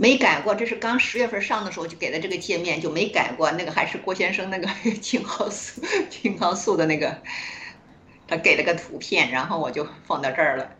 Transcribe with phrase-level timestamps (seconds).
[0.00, 3.50] 没改过，这是刚十月份上的时候就给的这个界面，就没改过。
[3.52, 4.66] 那个还是郭先生那个
[4.98, 7.20] 青蒿素青蒿素的那个，
[8.26, 10.70] 他给了个图片，然后我就放到这儿了。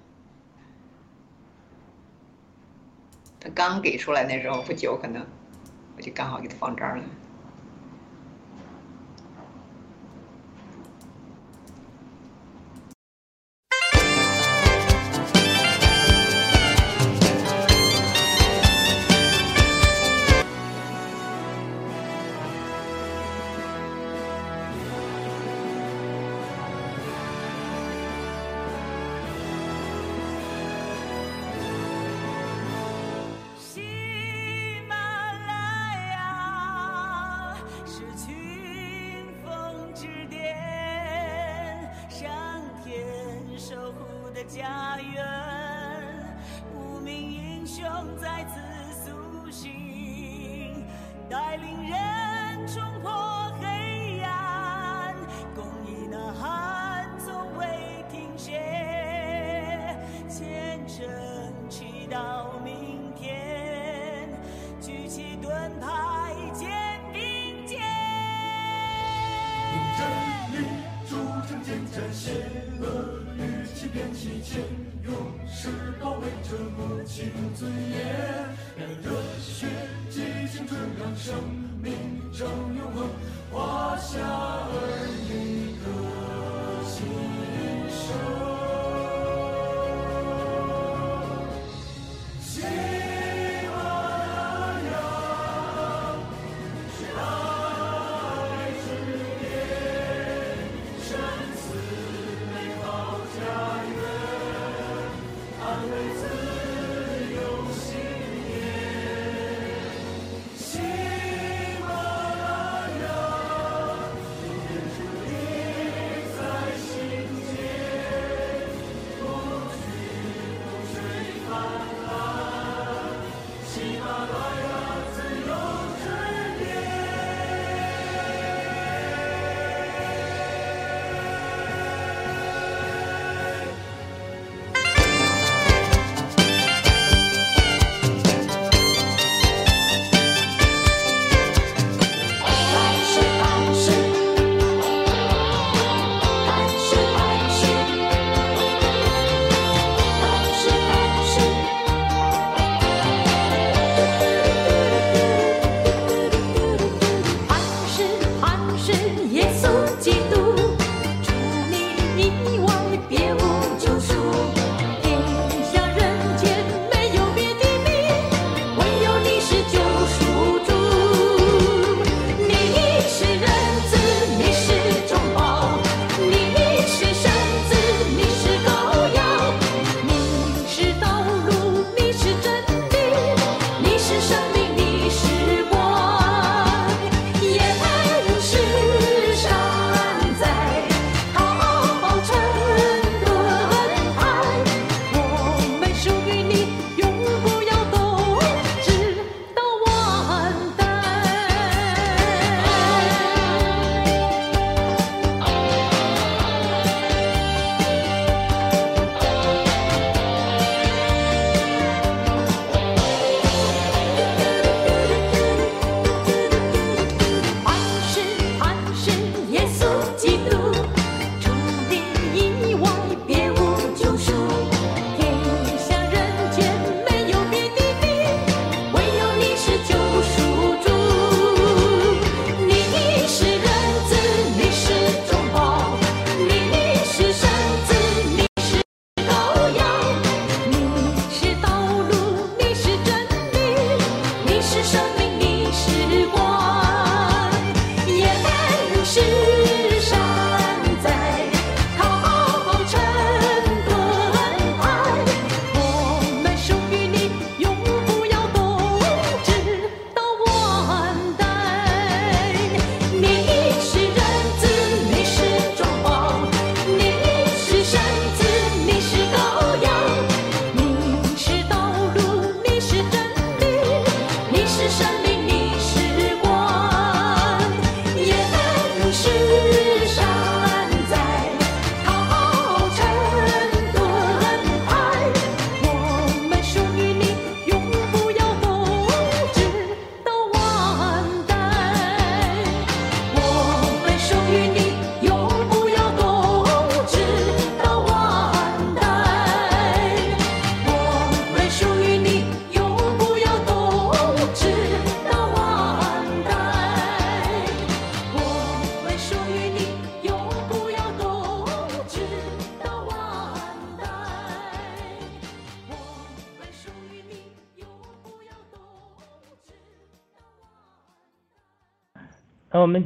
[3.39, 5.27] 他刚给出来那时候不久，可能
[5.99, 7.05] 我就刚好给他放这儿了。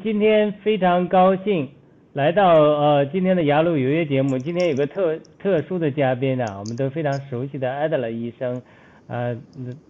[0.02, 1.68] 今天非常高兴
[2.12, 4.38] 来到呃今天的雅鲁有约节目。
[4.38, 8.62] 今天有个特特殊的嘉宾呢，我们都非常熟悉的艾德勒医生，
[9.08, 9.36] 呃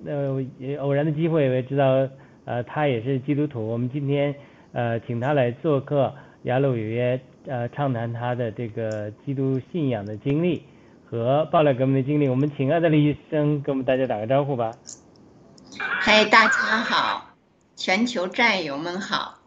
[0.06, 0.44] 呃
[0.80, 2.08] 偶然的机会我也知道
[2.44, 3.66] 呃他也是基督徒。
[3.66, 4.34] 我们今天
[4.72, 6.12] 呃请他来做客
[6.42, 10.62] 雅鲁有约，呃畅谈他的这个基督信仰的经历
[11.04, 12.28] 和爆料革命的经历。
[12.28, 14.72] 我们请艾德勒医生跟我们大家打个招呼吧。
[15.78, 17.34] 嗨，大家好，
[17.76, 19.43] 全球战友们好。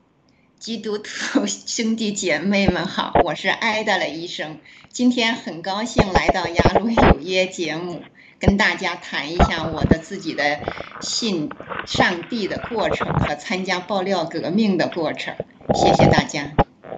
[0.59, 4.57] 基督徒兄弟姐妹们好， 我是艾德勒医生，
[4.89, 8.01] 今天很高兴来到雅鲁有约节目，
[8.39, 10.59] 跟大家谈一下我的自己的
[11.00, 11.50] 信
[11.86, 15.36] 上帝的过程和参加爆料革命的过程。
[15.75, 16.51] 谢谢大家。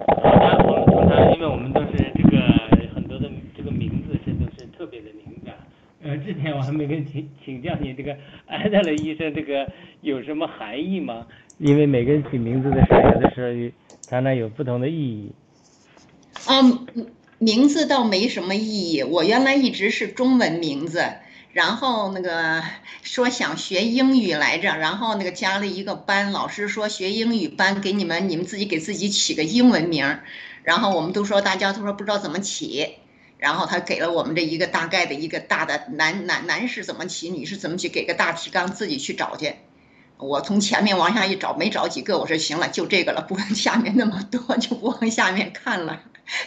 [0.08, 2.38] 我们通常，因为我们都是这个
[2.94, 5.54] 很多的这个名字是都是特别的敏感。
[6.02, 8.16] 呃，之前我还没跟请请教你这个
[8.46, 9.70] 艾德勒医生这个
[10.00, 11.26] 有什么含义吗？
[11.62, 13.72] 因为每个人起名字的时候，有的时候
[14.08, 15.30] 常常有不同的意义。
[16.46, 16.86] 嗯，
[17.36, 19.02] 名字倒没什么意义。
[19.02, 21.04] 我原来一直是中文名字，
[21.52, 22.62] 然后那个
[23.02, 30.18] 说想学英语来着，然后那个加了一个班，老师说学英语班给你们，你们自己给自己起个英文名。
[30.62, 32.88] 然后我们都说大家都说不知道怎么起，
[33.36, 39.52] 然后他给了我们这一个大概的一个大的男男男士怎么起，女士怎么起，给个大提纲，自己去找去。
[40.20, 46.02] 我从前面往下一找，没找几个，我说行了，就这个了，不问下面那么多，就不往下面看了。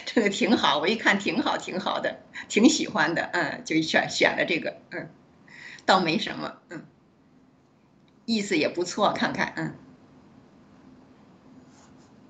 [0.06, 5.10] 这个挺好，我一看挺好，挺好的，挺喜欢的，嗯，就选选了这个，嗯，
[5.84, 6.84] 倒没什么，嗯，
[8.24, 9.74] 意思也不错，看看，嗯。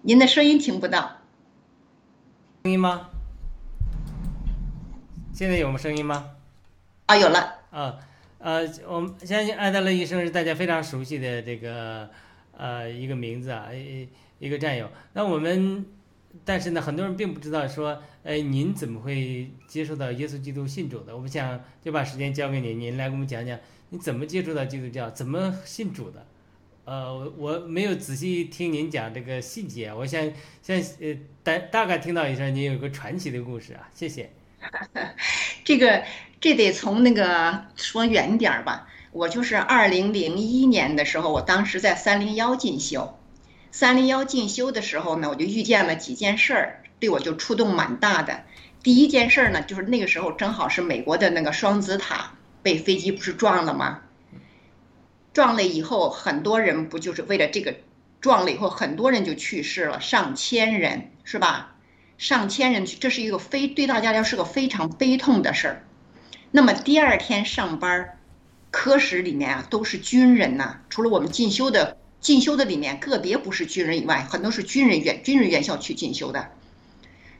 [0.03, 1.19] 您的声音听不到，
[2.65, 3.09] 声音吗？
[5.33, 5.79] 现在有吗？
[5.79, 6.31] 声音吗？
[7.07, 7.99] 啊，有了，啊。
[8.45, 12.11] 呃，我们相信艾德勒医生是大家非常熟悉的这个
[12.55, 14.07] 呃一个名字啊，一
[14.39, 14.87] 一个战友。
[15.15, 15.87] 那我们，
[16.45, 21.17] 但是呢，很多人并不知道说，哎，您怎么会接触到耶稣基督信主的？
[21.17, 23.59] 我们想就把时间交给您，您来给我们讲讲
[23.89, 26.27] 你怎么接触到基督教，怎么信主的？
[26.85, 30.31] 呃，我没有仔细听您讲这个细节，我想
[30.61, 34.31] 想呃大大概听到一声您有个传奇的故事啊，谢谢。
[35.65, 36.05] 这个。
[36.45, 38.87] 这得从那个说远点儿吧。
[39.13, 43.19] 我就是二零零一年的时候，我当时在三零幺进修。
[43.71, 48.45] 三零幺进修的时候呢，我就遇见了几件事儿，对我就触动蛮大的。
[48.83, 54.03] 第一件事儿呢，就是那个时候正好是美国的那个双子塔被飞机不是撞了吗？
[55.33, 57.75] 撞了以后，很多人不就是为了这个
[58.21, 61.75] 撞了以后，很多人就去世了，上千人是吧？
[62.19, 65.85] 上千人去，这是一个非对大家来说是个非常悲痛的事儿。
[66.57, 68.17] 那么第二天上班，
[68.71, 76.51] 科室里面啊都是军人呐，除了我们进修的进修的里面个别不是军人以外，很多是军人院军人院校去进修的，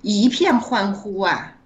[0.03, 1.59] 一片欢呼啊，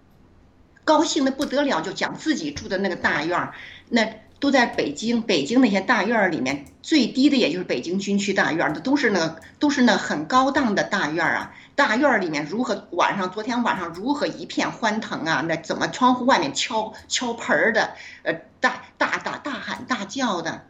[0.84, 3.54] 高兴的不得了，就讲自己住的那个大院儿，
[3.88, 4.06] 那
[4.38, 11.54] 都在北京，北京那些大院儿里面最低的也就是北京军区大院儿，那都是那都是那很高档的大院儿啊。
[11.78, 13.30] 大院里面如何晚上？
[13.30, 15.44] 昨天晚上如何一片欢腾啊？
[15.46, 17.94] 那怎么窗户外面敲敲盆儿的？
[18.24, 20.66] 呃，大大大大喊大叫的，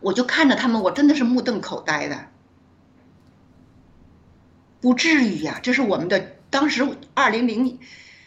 [0.00, 2.26] 我就看着他们，我真的是目瞪口呆的。
[4.80, 6.18] 不至于呀，这是我们的
[6.50, 6.84] 当时
[7.14, 7.78] 二零零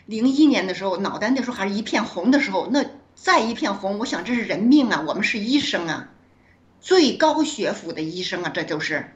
[0.05, 2.85] 零一年的时候，脑袋那时候还是一片红的时候，那
[3.15, 5.03] 再一片红，我想这是人命啊！
[5.05, 6.07] 我们是医生啊，
[6.79, 9.13] 最高学府的医生啊，这就是。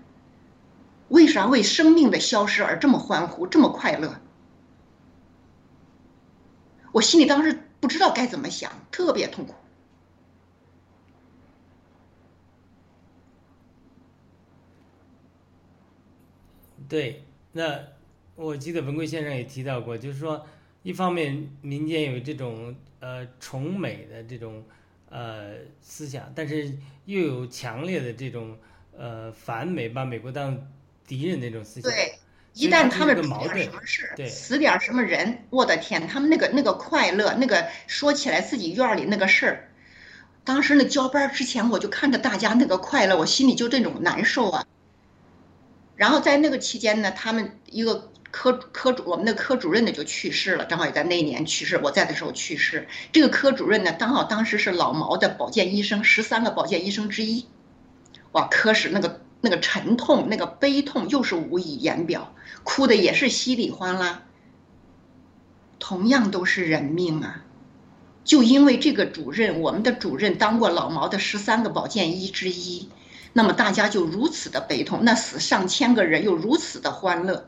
[1.09, 4.19] 为啥为生命的消失而这么欢呼，这么快乐？
[6.91, 9.53] 我心里当时不知道该怎么想，特别痛苦。
[16.89, 17.23] 对，
[17.53, 17.79] 那
[18.35, 20.45] 我记得文贵先生也提到过，就是说，
[20.83, 24.63] 一方面民间有这种呃崇美的这种
[25.09, 28.57] 呃思想，但是又有强烈的这种
[28.97, 30.57] 呃反美，把美国当。
[31.07, 32.19] 敌人那种思想，对，
[32.53, 39.71] 一旦他们出点什么事，死点什么人，我的天，他们那个那个快乐，那个说起来自己院里那个事儿，
[40.43, 44.65] 当时那交班之前，我就看着大家那个快乐，我心里就这种难受啊。
[45.95, 52.85] 然后在那个期间呢，他们一个科科主，我们的科主任呢就去世了，正好也在那一年去世，我在的时候去世。
[53.13, 57.47] 这个科主任呢，刚好当时是老毛的保健医生，十三个保健医生之一，
[58.33, 59.21] 哇，科室那个。
[59.41, 64.23] 那个沉痛，那个悲痛，又是无以言表，哭的也是稀里哗啦。
[65.79, 67.45] 同样都是人命啊，
[68.23, 72.89] 就因为这个主任，我们的主任当过老毛的十三个保健医之一，
[73.33, 77.47] 那么大家就如此的悲痛，那死上千个人又如此的欢乐。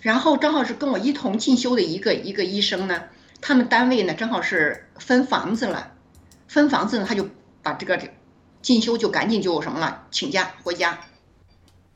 [0.00, 3.04] 然后正好是跟我一同进修的一个一个医生呢，
[3.40, 5.92] 他们单位呢正好是分房子了，
[6.48, 7.28] 分房子呢他就
[7.62, 8.00] 把这个
[8.60, 10.98] 进修就赶紧就什么了，请假回家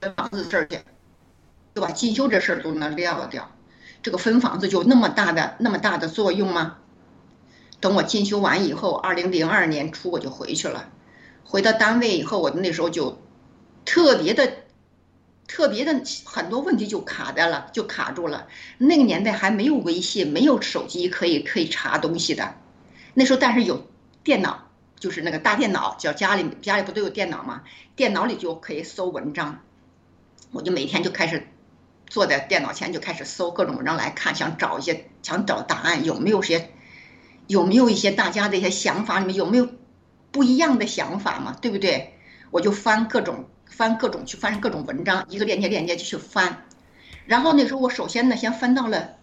[0.00, 0.78] 分房子事儿去，
[1.74, 3.50] 就把进修这事儿都能撂掉。
[4.02, 6.76] 这个分房子就那么大的那么大的作用吗？
[7.80, 10.88] 等我进修完以后，二零零二年初我就回去了，
[11.44, 13.20] 回到单位以后，我那时候就
[13.84, 14.52] 特别的。
[15.48, 18.46] 特别的很多问题就卡在了，就卡住了。
[18.78, 22.54] 那个年代还没有微信，没有手机可以可以查东西的。
[23.12, 23.84] 那时候但是有
[24.24, 27.62] 电脑，就是那个大电脑，叫家里家里不都有电脑吗？
[27.96, 29.60] 电脑里就可以搜文章。
[30.50, 31.48] 我就每天就开始
[32.06, 36.70] 坐在电脑前就开始搜各种文章来看，想找一些想找答案，有没有些
[37.46, 39.68] 有没有一些大家的一些想法里面有没有
[40.30, 41.56] 不一样的想法嘛？
[41.60, 42.14] 对不对？
[42.50, 43.48] 我就翻各种。
[43.72, 46.66] 翻各种去翻各种文章，一个链接链接就去翻，
[47.24, 49.16] 然后那时候我首先呢先翻到了，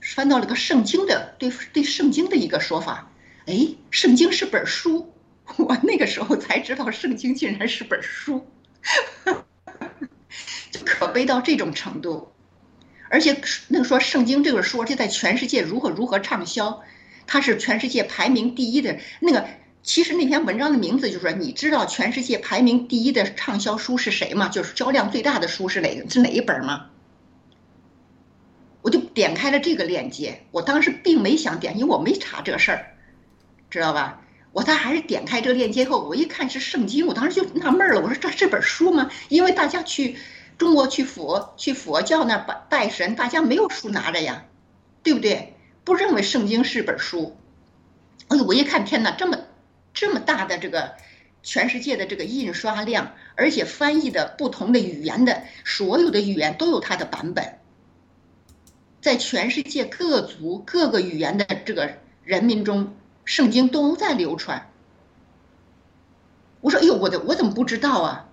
[0.00, 3.10] 翻到了个圣经的对对圣经的一个说法，
[3.48, 5.10] 哎，圣经是本书，
[5.56, 8.46] 我那个时候才知道圣经竟然是本书，
[10.70, 12.30] 就可悲到这种程度，
[13.08, 16.82] 而且那个说圣经这个书就在全世界如何如何畅销，
[17.26, 19.48] 它是全世界排名第一的那个。
[19.82, 24.48] 其实那篇文章的名字就是说，你知道全世界排名第一的畅销书是谁吗？
[24.48, 26.10] 就是销量最大的书是哪个？
[26.10, 26.90] 是哪一本吗？
[28.82, 32.97] 我就点开了这个链接，我当时并没想点，因为我没查这事儿，
[33.70, 34.20] 知道吧？
[34.52, 39.10] 我他还是点开这个链接后，我一看是圣经，我当时就纳闷了，我说这是本书吗？
[39.28, 40.16] 因为大家去
[40.56, 44.44] 中国去佛去佛教那拜拜神，大家没有书拿着呀，
[45.02, 45.54] 对不对？
[45.84, 47.36] 不认为圣经是本书。
[48.28, 49.38] 哎呦，我一看，天哪，这么。
[49.94, 50.94] 这么大的这个
[51.42, 57.58] 全世界的这个印刷量，而且翻译的不同的语言的所有的语言都有它的版本，
[59.00, 62.94] 在全世界各族各个语言的这个人民中，
[63.28, 64.70] 圣经都在流传。
[66.62, 68.26] 我说：“哎呦，我的我怎么不知道啊？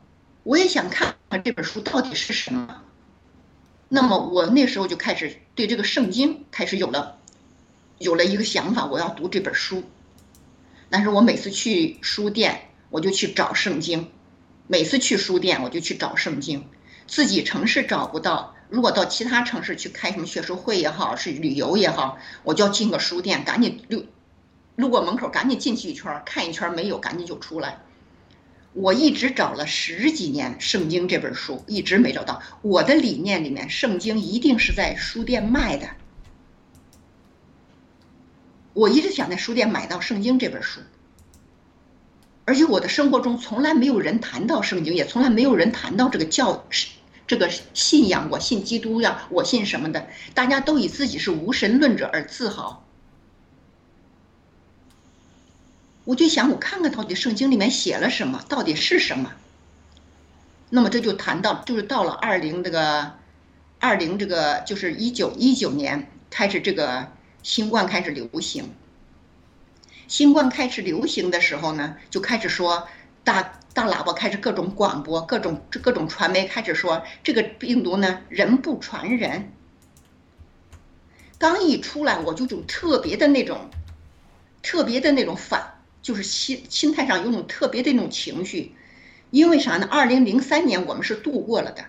[0.43, 2.81] 我也想看看这本书到底是什么。”
[3.89, 7.17] 那么我那时候就开始对这个圣经开始有了
[7.97, 9.83] 有了一个想法，我要读这本书。
[10.89, 14.05] 但是我每次去书店，我就去找圣经；
[14.65, 16.69] 每次去书店，我就去找圣经。
[17.05, 24.01] 自己城市找不到，如果到其他城市去开什么学术会也好，是旅游也好，我就要进个书店，赶紧溜
[24.75, 27.79] 路过门口，赶紧进去一圈看一圈，没有赶紧就出来。
[28.73, 32.41] 我一直找了十几年《圣经》这本书，一直没找到。
[32.61, 35.87] 我的理念里面，圣经一定是在书店卖的。
[38.73, 40.81] 我一直想在书店买到《圣经》这本书，
[42.43, 46.65] 而且我的生活中从来没有人谈到圣经，也从来没有人谈到这个教
[47.25, 48.27] 这个信仰。
[48.29, 50.05] 我信基督呀，我信什么的？
[50.33, 52.84] 大家都以自己是无神论者而自豪。
[56.05, 59.33] 我就想，我看看到底圣经里面写了什么，到底是什么？
[60.69, 63.11] 那么这就谈到，就是到了二零这个
[63.79, 67.11] 二零这个，就是一九一九年开始这个。
[67.45, 68.73] 新冠开始流行，
[70.07, 72.87] 新冠开始流行的时候呢，就开始说
[73.23, 79.53] 大大喇叭开始各种广播，各种各种传媒开始说这个病毒呢人不传人。
[81.37, 83.69] 刚一出来，我就就特别的那种，
[84.63, 85.74] 特别的那种反，
[86.05, 88.75] 就是心心态上有种特别的那种情绪，
[89.31, 89.87] 因为啥呢？
[89.89, 91.83] 二零零三年我们是度过了的，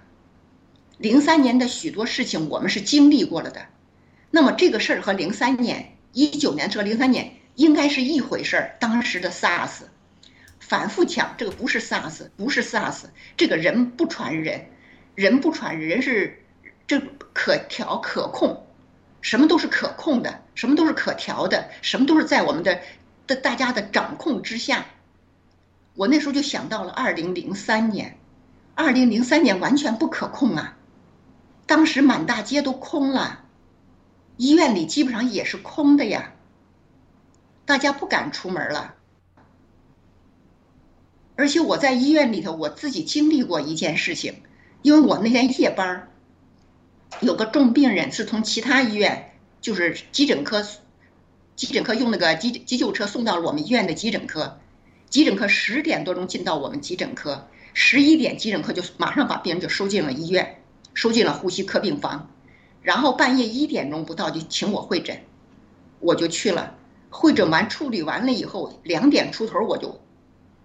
[0.96, 3.66] 零三年的许多事情我们是经历过了的。
[4.30, 8.76] 那么这个事儿和零三年、一九年和零三年应该是一回事儿。
[8.80, 9.82] 当时的 SARS，
[10.60, 13.02] 反复讲这个不是 SARS，不是 SARS，
[13.36, 14.64] 这个人不传人，
[15.14, 16.42] 人不传人是
[16.86, 16.98] 这
[17.34, 18.64] 可调可控，
[19.20, 22.80] 什么都是可控的，什么都是可调的，什么都是在我们的
[23.26, 24.86] 的大家的掌控之下。
[25.94, 28.18] 我那时候就想到了二零零三年，
[28.74, 30.76] 二零零三年完全不可控啊，
[31.66, 33.44] 当时满大街都空了。
[34.36, 36.34] 医院里基本上也是空的呀，
[37.64, 38.94] 大家不敢出门了。
[41.36, 44.42] 而且我在医院里头，我自己经历过一件事情，
[44.82, 46.10] 因为我那天夜班
[47.20, 50.62] 有个重病人是从其他医院，就是急诊科，
[51.56, 54.60] 急诊科用那个急急救车送到了我们医院的急诊科，
[55.08, 62.30] 急诊科十点多钟进到我们急诊科，十一点急诊科就马上把病人就收进了医院，收进了呼吸科病房。
[62.82, 65.18] 然后半夜一点钟不到就请我会诊，
[65.98, 66.74] 我就去了。
[67.08, 69.98] 会诊完处理完了以后，两点出头我就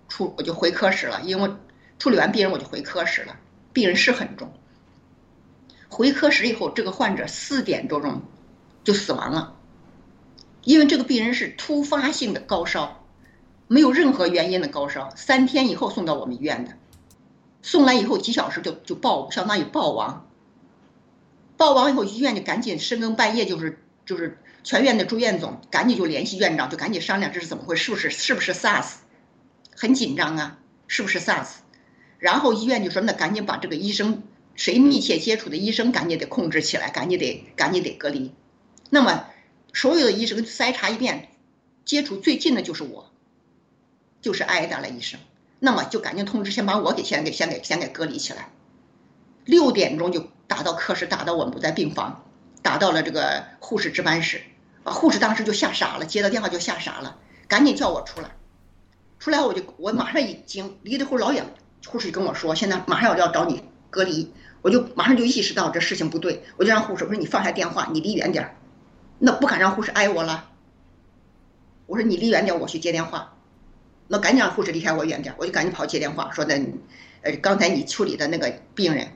[0.09, 1.49] 出我就回科室了，因为
[1.97, 3.37] 处理完病人我就回科室了，
[3.71, 4.51] 病人是很重。
[5.87, 8.21] 回科室以后，这个患者四点多钟
[8.83, 9.55] 就死亡了，
[10.63, 13.05] 因为这个病人是突发性的高烧，
[13.67, 16.73] 没有任何原因的高烧，三天以后送到我们医院的，
[17.61, 20.27] 送来以后几小时就就暴，相当于暴亡。
[21.57, 28.93] 暴亡以后，医院就赶紧深更半夜就是就是全院的住院总赶紧就联系院长，就赶紧商量这是怎么回事，是不是是不是 SARS，
[29.75, 31.47] 很紧张啊，是不是 SARS？
[32.19, 34.23] 然后医院就说那赶紧把这个医生。
[34.53, 38.33] 谁密切接触的医生，赶紧得控制起来，赶紧得赶紧得隔离。
[38.89, 39.25] 那么，
[39.73, 41.29] 所有的医生筛查一遍，
[41.85, 43.11] 接触最近的就是我，
[44.21, 45.19] 就是挨打了医生。
[45.59, 48.49] 那么就赶紧通知，先把我给先给先给先给隔离起来。
[49.45, 52.25] 六点钟就打到科室，打到我们不在病房，
[52.61, 54.41] 打到了这个护士值班室。
[54.83, 58.31] 啊，护士当时就吓傻了，接到电话就吓傻了，赶紧叫我出来。
[59.19, 61.45] 出来我就我马上一惊，离得会老远，
[61.85, 64.33] 护士就跟我说，现在马上要要找你隔离。
[64.63, 68.55] 我就马上就意识到这事情不对，我就让护士我说你放下电话，你离远点儿，
[69.23, 70.49] 那不敢让护士挨我了。
[71.85, 73.37] 我说你离远点，我去接电话。
[74.07, 76.59] 那赶紧让护士离开我远点，我就赶紧跑接电话，说的，
[77.21, 79.07] 呃，刚才你处理的那个病人，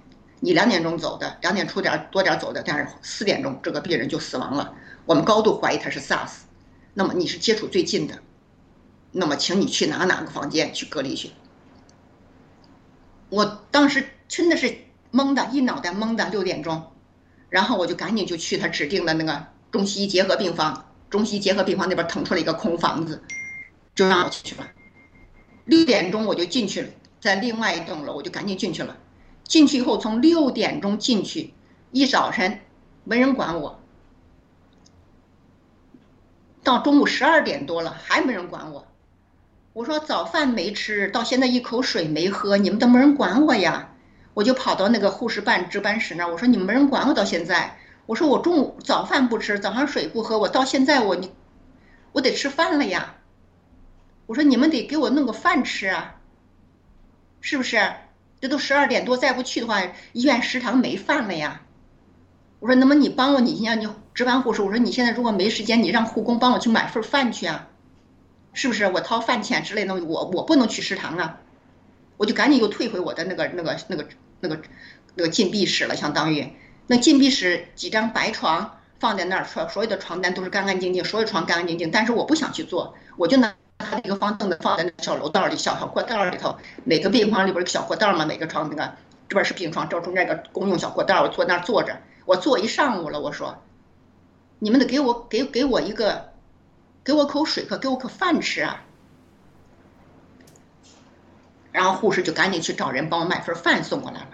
[0.42, 4.76] 你两点钟走的，两点出点多点走的，但是四点钟这个病人就死亡了，
[5.06, 6.44] 我们高度怀疑他是 SARS，
[6.94, 8.20] 那么你是接触最近的，
[9.12, 11.32] 那么请你去哪哪个房间去隔离去。
[13.30, 14.86] 我当时真的是。
[15.12, 16.92] 懵的一脑袋懵的，六点钟，
[17.48, 23.22] 然后我就赶紧就去他指定的那个中西医结合病房，中西医结合病房那边腾出了一个空房子，
[23.94, 24.66] 就让我进去了。
[25.66, 26.88] 六点钟我就进去了，
[27.20, 28.96] 在另外一栋楼，我就赶紧进去了。
[29.44, 31.54] 进去以后，从六点钟进去，
[31.92, 32.62] 一早晨
[33.04, 33.82] 没人管我，
[36.64, 38.88] 到中午十二点多了还没人管我。
[39.74, 43.90] 我说早饭没吃到现在一口水没喝，你们都没人管我呀。
[44.34, 47.78] 我就跑到那个护士办值班室那儿，我说你们没人管我到现在。
[48.06, 51.32] 我说我中午早饭不吃，早上水不喝，我到现在我你，
[52.12, 53.16] 我得吃饭了呀。
[54.28, 56.16] 我说你们得给我弄个饭吃啊，
[57.42, 57.80] 是不是？
[58.40, 59.82] 这都十二点多，再不去的话，
[60.14, 61.62] 医院食堂没饭了呀。
[62.60, 67.70] 我说那么你帮我，你让你值班护士，我说你现在如果没时间，你让护工帮我去买份饭去啊，
[68.54, 68.86] 是不是？
[68.88, 71.40] 我掏饭钱之类的，我我不能去食堂啊，
[72.18, 74.08] 我就赶紧又退回我的那个那个那个。
[74.42, 74.62] 那个
[75.16, 76.52] 那个禁闭室了，相当于
[76.88, 81.90] 那禁闭室几张白床放在那儿，所所有的床单都是干干净净，所有床干干净净。
[81.90, 86.56] 但是我不想去做，我就拿他那个方凳子放在那小楼道里，小小过道里头。
[86.84, 88.96] 每个病房里边小过道嘛，每个床那个
[89.28, 93.20] 这边是病床，这中间一个公用小过道，我坐那儿坐着，我坐一上午了。
[93.20, 93.64] 我说，
[94.60, 96.34] 你们得给我给给我一个，
[97.04, 98.84] 给我口水喝，给我口饭吃啊。
[101.72, 104.30] 然后护士就赶紧去找人帮我买份饭送过来了，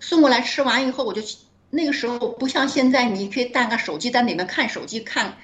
[0.00, 1.22] 送过来吃完以后，我就
[1.70, 5.36] 那个时候不像现在，你可以带个手机在里面看手机看，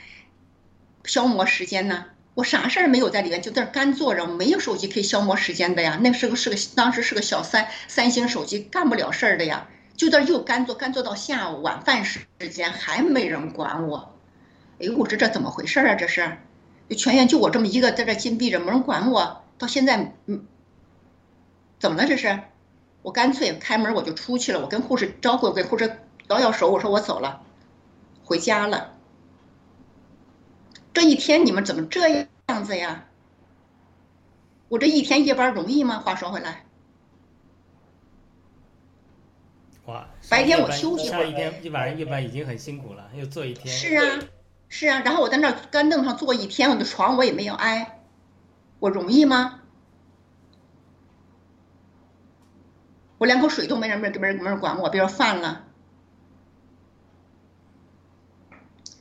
[1.05, 2.07] 消磨时间呢。
[2.35, 6.01] 我啥事儿没有在里面，就在那干坐着，没有手机可以消磨时间的呀。
[6.03, 9.69] 那是个是个当时是个小三三星手机，干不了事儿的呀。
[9.97, 12.19] 就在又干坐干坐到下午晚饭时
[12.51, 14.17] 间，还没人管我。
[14.81, 15.95] 哎呦，我说这怎么回事啊？
[15.95, 16.39] 这是，
[16.97, 20.45] 全院就我这么一个在这禁闭着，没人管我，到现在嗯。
[21.79, 22.09] 怎么了？
[22.09, 22.41] 这是，
[23.03, 24.61] 我干脆开门我就出去了。
[24.61, 27.43] 我跟护士招呼，给护士摇摇手，我说我走了，
[28.25, 28.95] 回家了。
[30.93, 33.07] 这一天你们怎么这样子呀？
[34.69, 35.99] 我这一天夜班容易吗？
[35.99, 36.65] 话说回来，
[39.87, 43.73] 哇，白天我休息会儿，一天一晚上夜班已经很辛苦了，又坐一天。
[43.73, 44.21] 是啊，
[44.69, 48.01] 是啊，然后我在那干凳上坐一天，我的床我也没有挨，
[48.79, 49.61] 我容易吗？
[53.19, 55.64] 我连口水都没人没人没人没人管我，别说饭了。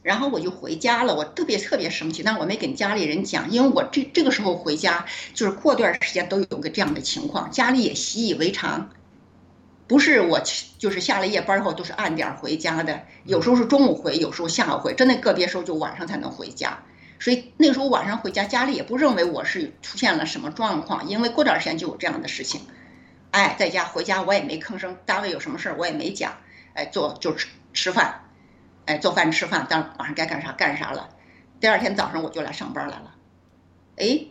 [0.03, 8.91] 然后我就回家了，我特别特别生气，但我没跟家里人讲，因为我这这个时候回家，就是过段时间都有个这样的情况，家里也习以为常。
[9.85, 10.41] 不是我
[10.77, 16.79] 就是下了夜班后都是按点回家的，有时候是中午回，有时候下午回，真的个别时候就晚上才能回家。
[17.19, 22.61] 所以那时候晚上回家，家里也不认为我是出现了什么状况，因为过段时间就有这样的事情。
[23.31, 26.33] 哎，在家回家我也没吭声，单位有什么事儿我也没讲，
[26.73, 28.22] 哎，做就吃吃饭，
[28.85, 31.09] 哎，做饭吃饭，当晚上该干啥干啥了。
[31.59, 33.15] 第二天早上我就来上班来了，
[33.97, 34.25] 哎，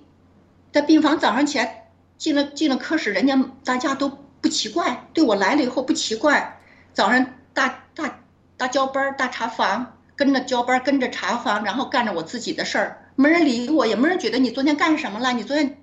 [0.72, 4.10] 在病房早上起来进了进了科室，人家大家都
[4.40, 6.58] 不奇怪，对我来了以后不奇怪。
[6.92, 8.20] 早上大大
[8.58, 15.32] 大交班大查房，跟着交班跟着查房，然后干着我自己的事儿，没人理我，也没人觉得你昨天干什么了？
[15.32, 15.82] 你昨天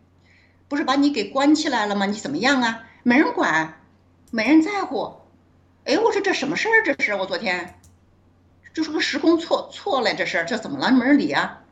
[0.67, 2.05] 不是把你给关起来了吗？
[2.05, 2.84] 你怎么样啊？
[3.01, 3.82] 没人管，
[4.29, 5.15] 没人在乎。
[5.86, 6.84] 哎，我说这什么事儿？
[6.86, 7.78] 这是我昨天，
[8.79, 10.89] 就是个时空错错了，这是这怎么了？
[10.89, 11.63] 没人理啊。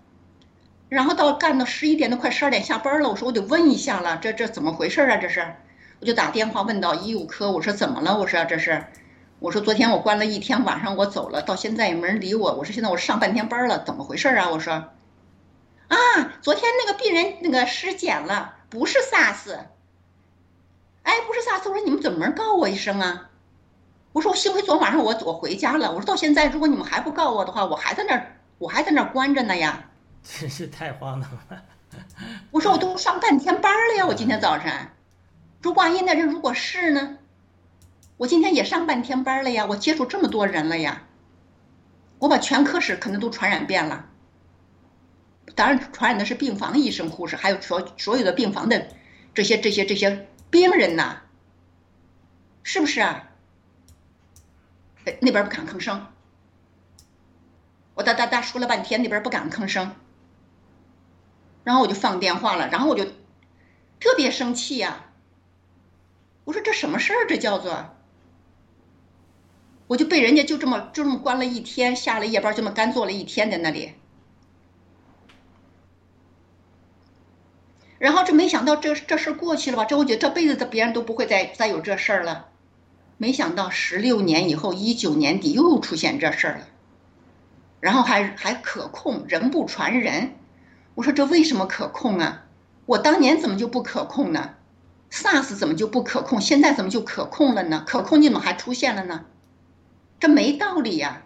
[0.90, 5.16] 然后到干到十一点都快十二点下班了，我说我得问一下了，这这怎么回事啊？
[5.16, 5.56] 这是，
[6.02, 8.20] 我就打电话问到医务科，我说怎么了？
[8.20, 8.84] 我说这是，
[9.40, 12.54] 我说昨天我关了一天，晚上我走了，到现在也没人理我。
[12.56, 14.50] 我说现在我上半天班了，怎么回事啊？
[14.50, 14.74] 我说，
[15.88, 15.98] 啊，
[16.42, 19.58] 昨天那个病人那个尸检了，不是 SARS。
[21.04, 23.30] 哎，不是 SARS，我说你们怎么没告我一声啊？
[24.18, 25.92] 我说我幸亏昨晚上我我回家了。
[25.92, 29.92] 我说到现在，如果你们还不告我的话，我还在那儿，我还在那儿关着呢呀。
[30.26, 31.64] 真是太荒唐了！
[32.50, 34.74] 我说我都上半天班了呀，我今天早晨。
[35.62, 37.20] 说万一那人如果是呢？
[38.18, 41.04] 我今天也上半天班了呀，我接触这么多人了呀，
[42.18, 44.08] 我把全科室可能都传染遍了。
[45.54, 48.88] 当然，传染的是病房医生、护士，还有所所有的病房的
[49.36, 51.18] 这些这些这些病人呐，
[52.64, 53.27] 是不是啊？
[55.22, 56.08] 那边不敢吭声，
[57.94, 59.96] 我哒哒哒说了半天，那边不敢吭声。
[61.64, 63.06] 然后我就放电话了，然后我就
[64.00, 65.06] 特别生气呀！
[66.46, 67.28] 我说这什么事儿？
[67.28, 67.96] 这叫做，
[69.88, 73.96] 我就被人家就这么就这么关了一天，下了夜班，这么干坐了一天在那里。
[78.00, 79.84] 然后这没想到这这事儿过去了吧？
[79.84, 82.48] 这我觉得这辈子这别人都不会再再有这事儿了。
[83.18, 86.68] 没想到十六年以后，一九年底又出现这事儿了，
[87.80, 90.36] 然后还还可控，人不传人。
[90.94, 92.46] 我说这为什么可控啊？
[92.86, 94.52] 我当年怎么就不可控呢
[95.12, 96.40] ？SARS 怎么就不可控？
[96.40, 97.84] 现在怎么就可控了呢？
[97.88, 99.26] 可控你怎么还出现了呢？
[100.20, 101.24] 这没道理呀！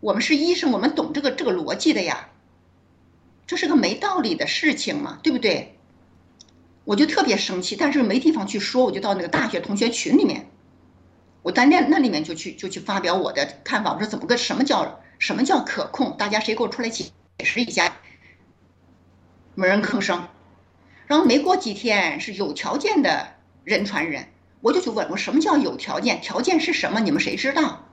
[0.00, 2.28] 我们是医生，我们懂这个这个逻辑的呀。
[3.46, 5.78] 这是个没道理的事情嘛，对不对？
[6.84, 10.50] 我就特别生气，但是没地方去说，我就到那个大学同学群里面，
[11.42, 13.92] 我在那那里面就去就去发表我的看法。
[13.92, 16.16] 我说怎么个什么叫什么叫可控？
[16.16, 17.12] 大家谁给我出来解
[17.44, 17.92] 释一下？
[19.54, 20.28] 没人吭声，
[21.06, 24.28] 然后没过几天是有条件的人传人，
[24.60, 26.20] 我就去问我什么叫有条件？
[26.20, 27.00] 条件是什么？
[27.00, 27.84] 你们谁知道？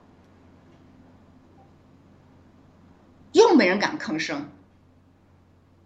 [3.32, 4.48] 又没人敢吭声。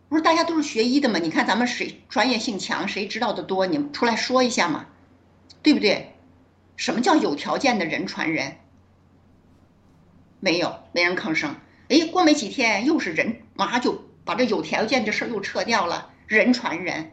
[0.09, 3.66] 不是大家都是学医的嘛，你看咱们谁专业性强，谁知道的多？
[3.66, 4.87] 你们出来说一下嘛，
[5.62, 6.10] 对不对？
[6.81, 8.57] 什么叫有条件的人传人？
[10.40, 11.55] 没有，没人吭声。
[11.90, 14.09] 哎，过没几天又是人，马上就。
[14.23, 17.11] 把这有条件这事儿又撤掉了，人传人，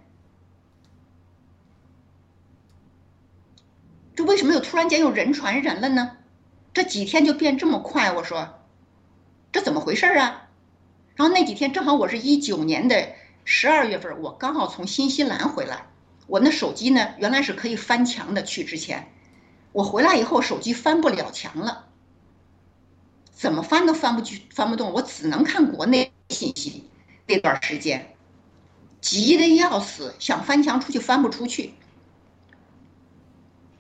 [4.13, 6.17] 这为什么又突然间又人传人了呢？
[6.73, 8.60] 这几天就变这么快，我说，
[9.51, 10.49] 这怎么回事啊？
[11.15, 13.13] 然后那几天正好我是一九年的
[13.45, 15.88] 十二月份，我刚好从新西兰回来，
[16.27, 19.12] 我那手机呢原来是可以翻墙的，去之前，
[19.77, 21.85] 我回来以后手机翻不了墙了，
[23.31, 26.83] 怎么翻都翻不去，翻不动，我只能看国内信息。
[27.27, 28.15] 那段时间，
[29.01, 31.75] 急的要死，想翻墙出去翻不出去。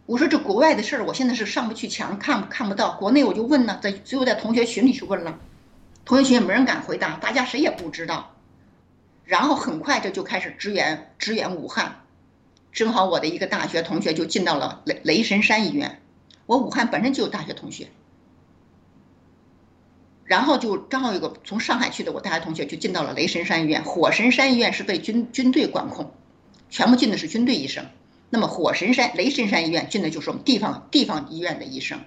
[0.05, 2.91] 我说这国外的事儿，我现在是上不去墙，看看不到。
[2.97, 5.39] 国内我就问呢，在只有在同学群里去问了，
[6.05, 8.35] 同学群也没人敢回答，大家谁也不知道。
[9.25, 12.03] 然后很快这就开始支援支援武汉，
[12.77, 15.99] 正好我的一个大学同学就进到了雷雷神山医院。
[16.45, 17.87] 我武汉本身就有大学同学。
[20.25, 26.11] 然后就正好有个从上海去的我大学同学就进到了雷神山医院，火神山医院是被军军队管控，
[26.69, 27.83] 全部进的是军队医生。
[28.29, 31.99] 那么火神山雷神山医院进的就是我们地方地方医院的医生。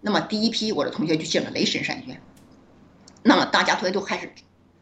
[0.00, 2.20] 那么第一批我的同学就进了雷神山医院。
[3.22, 4.32] 那么大家同学都开始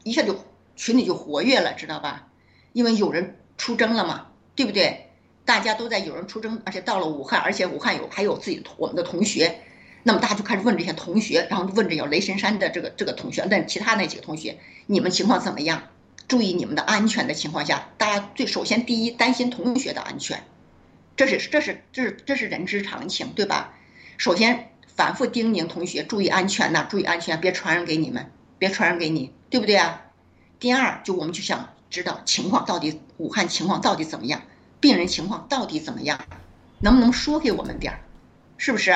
[0.05, 0.43] 一下就
[0.75, 2.29] 群里就活跃了，知道吧？
[2.73, 5.11] 因为有人出征了嘛，对不对？
[5.45, 9.61] 大家都在有人出征，而且到了武汉，而且武汉有还有自己我们的同学。
[10.03, 15.83] 那么大家就开始问这些同学，然后问这有雷神山的这个这个同学，问其他那几个同学，你们情况怎么样？
[16.27, 20.42] 注意你们的安全的情况下，大家最首先第一担心同学的安全，
[21.16, 23.75] 这是这是这是这是人之常情，对吧？
[24.16, 30.03] 首先反复叮咛同学注意安全呐，注意安全，别传染给你们，别传染给你，对不对啊？
[30.59, 34.42] 第二，就我们就想知道情况到底武汉情况到底怎么样，
[34.81, 36.20] 病人情况到底怎么样，
[36.81, 38.01] 能不能说给我们点儿，
[38.57, 38.94] 是不是？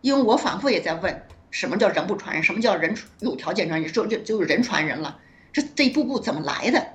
[0.00, 2.42] 因为我反复也在问，什么叫人不传人？
[2.42, 3.92] 什么叫人有条件传人？
[3.92, 5.18] 就就就是人传人了。
[5.52, 6.86] 这这一步步怎么来的？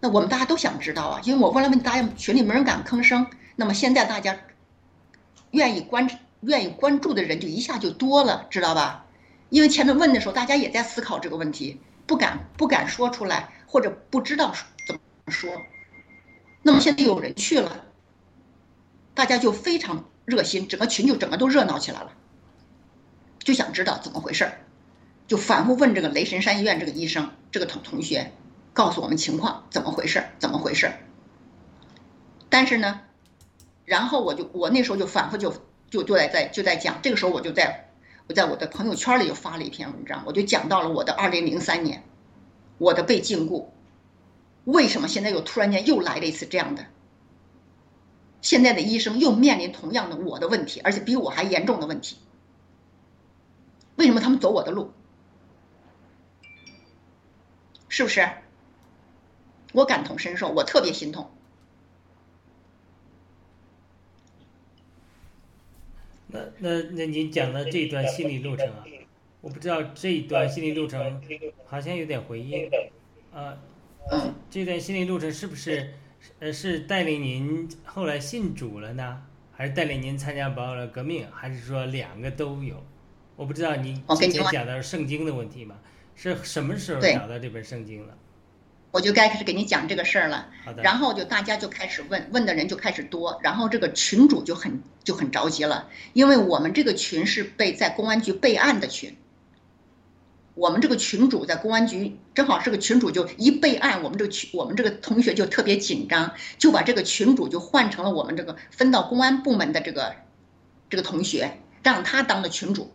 [0.00, 1.20] 那我们大家都想知道啊。
[1.24, 3.26] 因为我问了问大家，群里没人敢吭声。
[3.56, 4.36] 那么现在大家
[5.52, 6.08] 愿意关
[6.40, 9.06] 愿意关注的人就一下就多了，知道吧？
[9.50, 11.80] 因为前面问的时候，大家也在思考这个问题。
[12.06, 14.54] 不敢不敢说出来，或者不知道
[14.86, 15.00] 怎么
[15.32, 15.50] 说。
[16.62, 17.84] 那么现在有人去了，
[19.14, 22.12] 大家就非常热心，整个群就整个都热闹起来了，
[23.38, 24.58] 就想知道怎么回事儿，
[25.26, 28.32] 就反复问这个雷神山医院这个医生这个同同学，
[28.72, 30.94] 告诉我们情况怎么回事儿，怎么回事儿。
[32.48, 33.00] 但是呢，
[33.84, 35.52] 然后我就我那时候就反复就
[35.90, 37.90] 就就在在就在讲，这个时候我就在
[38.26, 42.04] 我在我的朋友圈里又发了一篇文章，我就讲到了我的二零零三年，
[42.78, 43.66] 我的被禁锢。
[44.64, 46.86] 为什么现在又突然间又来了一次这样的？
[48.40, 52.16] 现在的医生又面临同样的我的问题，而且比我还严重的问题。
[53.96, 54.92] 为什么他们走我的路？
[57.88, 58.26] 是不是？
[59.72, 61.30] 我感同身受，我特别心痛。
[66.34, 68.84] 那那那您讲的这段心理路程啊，
[69.40, 71.22] 我不知道这一段心理路程
[71.64, 72.68] 好像有点回音，
[73.32, 73.56] 啊。
[74.10, 75.94] 嗯，这段心理路程是不是，
[76.40, 82.84] 呃，是带领您后来信主了呢，还是带领您参加保了革命，还是说两个都有？
[83.36, 85.78] 我不知道您之前讲的圣经的问题嘛，
[86.14, 88.18] 是什么时候找到这本圣经了？
[88.94, 90.48] 我就该开始给你讲这个事儿了。
[90.80, 99.16] 然后就大家就开始问，问的人就开始多，然后这个群主就很就很着急了，因为我们这个群是被在公安局备案的群。
[100.54, 110.14] 我们这个群主在公安局正好是个群主，就一备案，我们这个群我们这个同学就特别紧张，就把这个群主就换成了我们这个分到公安部门的这个
[110.88, 112.92] 这个同学，让他当的群主。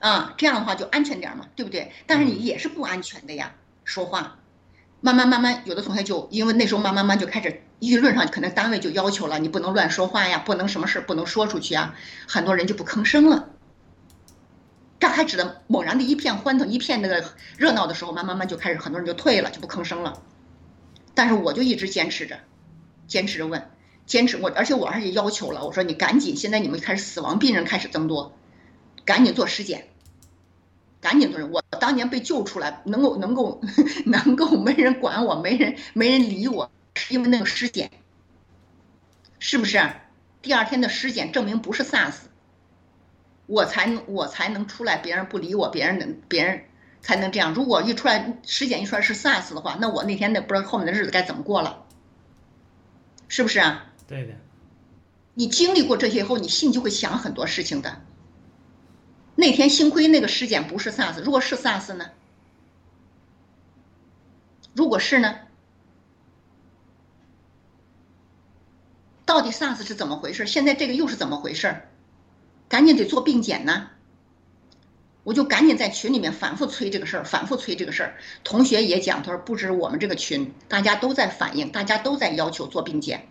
[0.00, 1.92] 啊，这样的话就安全点嘛，对不对？
[2.08, 3.54] 但是你也是不安全的呀，
[3.88, 4.36] 说话，
[5.00, 11.94] 慢慢慢慢，有的同学就因为那时候慢慢慢就开始舆论上可能单位就要求了，你不能乱说话呀，不能什么事不能说出去啊，
[12.28, 13.48] 很多人就不吭声了。
[14.98, 17.24] 刚开始的猛然的一片欢腾，一片那个
[17.56, 20.20] 热闹的时候，慢慢慢就开始很多人就退了，就不吭声了。
[21.14, 22.40] 但是我就一直坚持着，
[23.06, 23.70] 坚持着问，
[24.04, 28.36] 坚持我，而且我还是要求了，我说你赶紧，现在你们开始死亡病人开始增多，
[29.06, 29.88] 赶紧做尸检，
[31.00, 31.50] 赶紧做人。
[31.50, 33.60] 我当年被救出来，能够能够
[34.06, 37.90] 能够没人管我，没人没人理我，是因为那个尸检，
[39.38, 39.80] 是不是？
[40.42, 42.14] 第二天的尸检证明不是 SARS。
[43.46, 46.64] 我才能我才能出来，别人不理我，别人能别人
[47.00, 47.54] 才能这样。
[47.54, 51.84] 如果一出来尸检一出来是 SARS 的话，那我那天那不知道后面的日子该怎么过了，
[53.26, 53.86] 是不是啊？
[54.06, 54.34] 对的。
[55.34, 58.02] 你经历过这些以后，你心里就会想很多事情的。
[59.40, 62.10] 那天幸亏那个尸检不是 SARS，如果是 SARS 呢？
[64.74, 65.36] 如果是呢？
[69.24, 70.44] 到底 SARS 是怎么回事？
[70.44, 71.82] 现在这个又是怎么回事？
[72.68, 73.90] 赶紧得做病检呢，
[75.22, 78.16] 我就赶紧在群里面反复催这个事儿，反复催这个事儿。
[78.42, 83.28] 同学也讲，他说不止我们这个群，大家都在反映，大家都在要求做病检。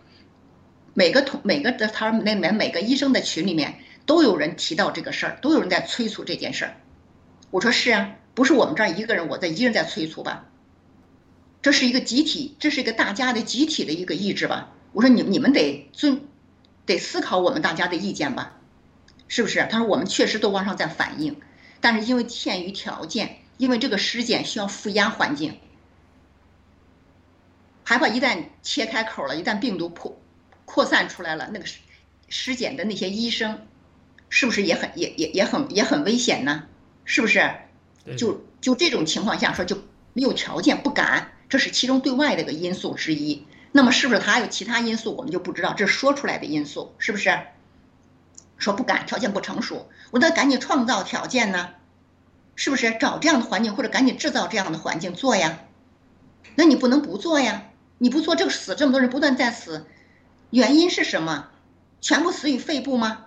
[0.94, 6.76] 每个同每个的他说那里面每个医生的群里面都有人提到这个事儿，都有人在催促这件事儿。
[7.50, 10.46] 我说是啊，不是我们这儿一个人，我在一个人在催促吧？
[11.60, 14.72] 这是一个集体，这是一个大家的集体的一个意志吧？
[14.92, 16.22] 我说你你们得尊，
[16.86, 18.58] 得思考我们大家的意见吧？
[19.28, 19.68] 是不是？
[19.70, 21.38] 他说我们确实都往上在反映，
[21.82, 25.58] 但是因为限于条件，因为这个尸检需要负压环境，
[27.84, 30.18] 害怕一旦切开口了，一旦病毒扩
[30.64, 31.80] 扩散出来了，那个尸
[32.30, 33.66] 尸检的那些医生，
[34.28, 36.64] 是不是也很也也也很也很危险呢？
[37.04, 37.50] 是不是？
[38.16, 39.76] 就就这种情况下说就
[40.12, 43.46] 没有条件不敢，这是其中对外的一个因素之一。
[43.72, 45.14] 那么是不是他还有其他因素？
[45.14, 47.38] 我们就不知道，这是说出来的因素，是不是？
[48.56, 51.70] 说不敢，条件不成熟，我得赶紧创造条件呢，
[52.56, 52.96] 是不是？
[52.98, 55.60] 找这样的环境，或者赶紧制造这样的环境做呀？
[56.56, 57.64] 那你不能不做呀？
[57.98, 59.86] 你不做，这个死这么多人不断在死，
[60.50, 61.48] 原因是什么？
[62.00, 63.26] 全部死于肺部吗？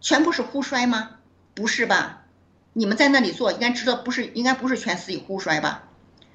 [0.00, 1.10] 全部是呼衰吗？
[1.54, 2.24] 不是吧？
[2.72, 5.88] 你们在那里做，应该知道不是，应该不是全死于呼衰吧？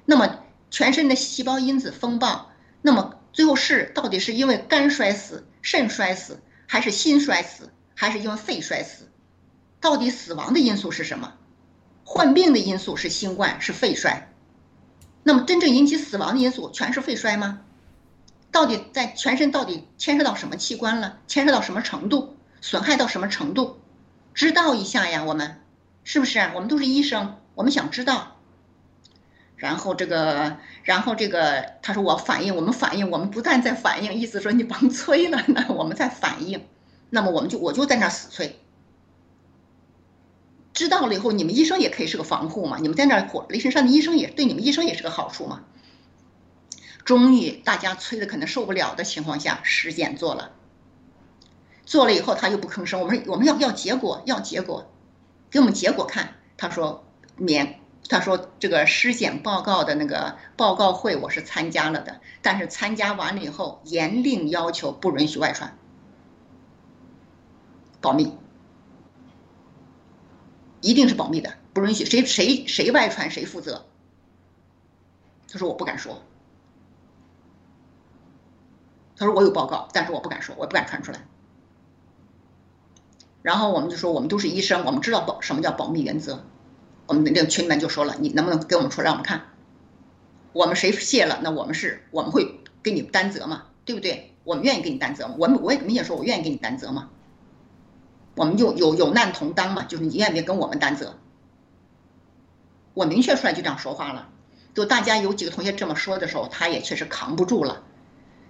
[0.04, 2.50] 那么全身的细胞因子风暴，
[2.82, 7.70] 那么最后是到底是因为肝衰死、肾衰死，还是心衰死？
[7.94, 9.08] 还是因为肺衰死，
[9.80, 11.34] 到底死亡的因素是什么？
[12.04, 14.28] 患病的因素是新冠，是肺衰。
[15.22, 17.60] 那么真正引起死亡的因素全是肺衰吗？
[18.50, 21.18] 到底在全身到底牵涉到什么器官了？
[21.26, 22.33] 牵涉到什么程度？
[22.64, 23.78] 损害到什么程度？
[24.32, 25.60] 知道一下呀，我们
[26.02, 26.38] 是不是？
[26.54, 28.38] 我们都是医生，我们想知道。
[29.56, 36.66] 然后这个，然后这个，他说我反应，我们反应，我们不但在反应，意思说你甭 催了，那我们在反应。
[37.10, 38.58] 那么我们就我就在那死催，
[40.72, 42.78] 知道了以后，你们医生也可以是个防护嘛。
[42.80, 45.64] 你们在那火雷神山的医生也对你们医生也是个好处嘛。
[47.04, 50.52] 终于大家催的可能受不了的情况下，尸检做了，
[51.84, 53.00] 做了以后他又不吭声。
[53.00, 54.90] 我们我们要要结果，要结果，
[55.50, 56.34] 给我们结果看。
[56.56, 57.04] 他说
[57.36, 65.76] 免，他说这个尸检报告的那个报告会我是参加了的，但是参加完了以后严令要求不允许外传，
[68.00, 68.36] 保密。
[70.80, 73.86] 一定是保密的，不允许谁谁谁外传谁负责。
[75.50, 76.22] 他说我不敢说。
[79.16, 81.26] 他说我有报告，但是我不敢说，我不敢传出来。
[83.44, 86.42] 然后我们就说我们都是医生，我们知道保什么叫保密原则。
[87.06, 89.42] 我们那个群里面就说了，你能不能给我们出来让我们看？
[90.54, 94.34] 我们谁泄了，那我们是我们会给你担责嘛，对不对？
[94.44, 95.34] 我们愿意给你担责嘛。
[95.36, 97.10] 我们我也明显说，我愿意给你担责嘛。
[98.34, 101.18] 我们就有有难同当嘛，就是你愿不愿意跟我们担责？
[102.94, 104.30] 我明确出来就这样说话了。
[104.72, 107.82] 就大家有几个同学这么说的时候，他也确实扛不住了，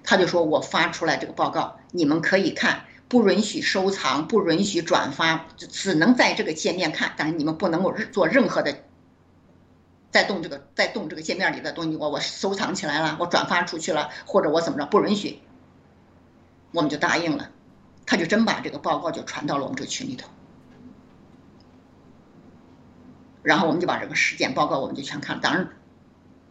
[0.04, 8.84] 他就说我发出来这个报告，你们可以看，不允许收藏，不允许转发，只能在这个界面看，但是你们不能够做任何的，
[10.10, 15.40] 在动这个在动这个界面里的东西，我我收藏起来了，我转发出去了，或者我怎么着，不允许，
[16.72, 17.50] 我们就答应了。
[18.06, 20.28] 他就真把这个报告就传到了我们这个群里头，
[23.42, 25.42] 然后我们就把这个尸检报告我们就全看了。
[25.42, 25.68] 当然，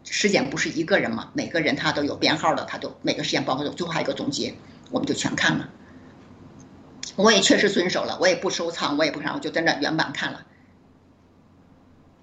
[0.03, 4.55] 尸检不是一个人嘛，每个人他都有编号的，他都每个尸检报告都最后还有一个总结，
[4.89, 5.69] 我们就全看了。
[7.15, 10.45] 我也确实遵守了，我也不收藏，我也不啥，我就在那原版看了，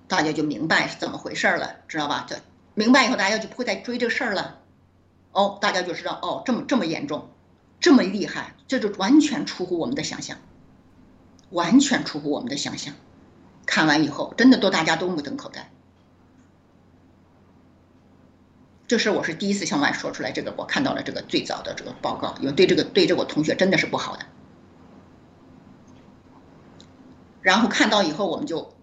[0.08, 2.26] 大家就明白是怎么回事了，知道吧？
[2.28, 2.36] 这
[2.74, 4.58] 明白以后，大家就不会再追这事儿了。
[5.32, 7.30] 哦，大家就知道哦，这么这么严重。
[7.78, 10.36] 这么厉害，这就完全出乎我们的想象，
[11.50, 12.92] 完全出乎我们的想象。
[13.64, 15.70] 看完以后，真的都大家都目瞪口呆。
[18.86, 24.26] 这事我是第一次向外说出来，这个我看到了这个最早的这个报告，因为对这个对这个同学真的是不好的。
[27.42, 28.74] 然后看到以后，我们就，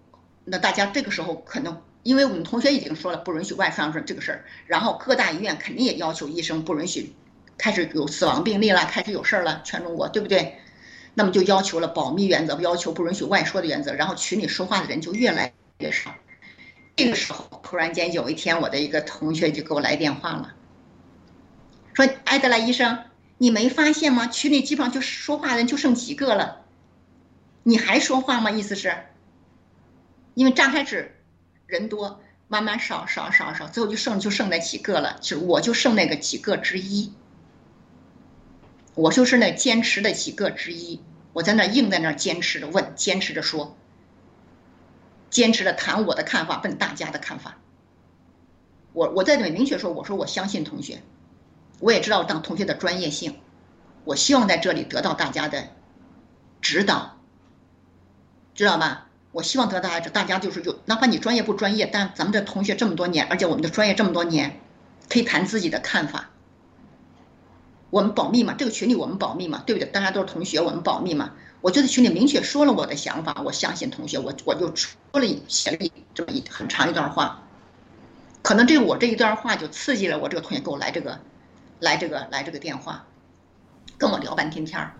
[0.44, 7.14] 那大家这个时候可能，因为我们同学已经说了不允许外传说这个事儿，然后各大医院肯定也要求医生不允许。
[7.56, 10.58] 开始有死亡病例了，开始有事儿了，全中国对不对？
[11.14, 16.14] 那么就要求了保密原则，要求不允许外说的原则，然后群里说话的人就越来越少。
[16.94, 20.54] 这个时候，突然间有一天，我的一个同学就给我来电话了，
[21.94, 22.98] 说：“艾德莱医生，
[23.38, 24.28] 你没发现吗？
[24.28, 26.64] 群里基本上就说话的人就剩几个了，
[27.68, 28.50] 你还说话吗？
[28.50, 28.96] 意思是，
[30.32, 31.14] 因为刚开始
[31.66, 37.12] 人多，慢慢少少少少，最后就剩就剩那几个了，就我就剩那个几个之一。”
[38.96, 41.02] 我就是那坚持的几个之一，
[41.34, 43.76] 我在那硬在那坚持着问，坚持着说，
[45.28, 47.58] 坚持着谈我的看法，问大家的看法。
[48.94, 51.02] 我我在这里明确说，我说我相信同学，
[51.80, 53.38] 我也知道当同学的专业性，
[54.04, 55.68] 我希望在这里得到大家的
[56.62, 57.17] 指导，
[58.58, 59.06] 知道吧？
[59.30, 64.60] 我希望得到大家，大家就是有，哪怕你专业不专业，但咱们这同学这么多年，而且我们的专业这么多年，
[65.08, 66.30] 可以谈自己的看法。
[67.90, 69.88] 我们保密嘛，这个群里我们保密嘛，对不对？
[69.88, 71.34] 大家都是同学，我们保密嘛。
[71.60, 77.44] 我就在群里明确说了我的想法，我相信同学，我我就说了写了一这么一很长一段话，
[78.42, 81.20] 可能这我这一段话就刺激了我这个同学给我来这个，
[81.78, 83.06] 来这个来这个电话，
[83.98, 84.94] 跟我聊半天天儿。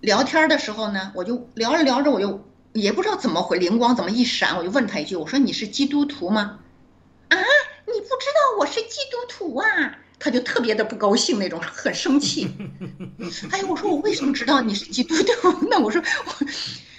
[0.00, 2.44] 聊天的时候呢，我就聊着聊着，我就
[2.74, 6.58] 也不知道怎么回，灵光怎么一闪，我就问他一句，我说你是基督徒吗？
[7.28, 7.36] 啊，
[7.86, 9.66] 你不知道我是基督徒啊？
[10.18, 12.50] 他就特别的不高兴，那种很生气。
[13.50, 15.68] 哎呀，我说我为什么知道你是基督徒？
[15.70, 16.46] 那 我说我，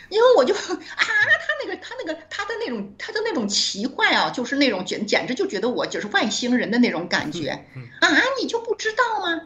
[0.09, 7.49] 因为我就啊，他那个他那个他的那种他的那种奇怪啊，就是那种简简直就觉得我就是外星人的那种感觉
[7.99, 8.09] 啊！
[8.39, 9.41] 你就不知道吗？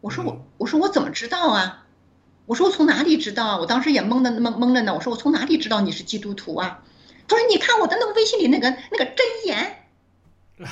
[0.00, 1.86] 我说我我说我怎么知道啊？
[2.46, 3.58] 我说我从哪里知道啊？
[3.58, 4.94] 我当时也懵的那么懵了呢。
[4.94, 6.82] 我说我从哪里知道你是基督徒啊？
[7.28, 9.86] 他说你看我的那个微信里那个那个真言。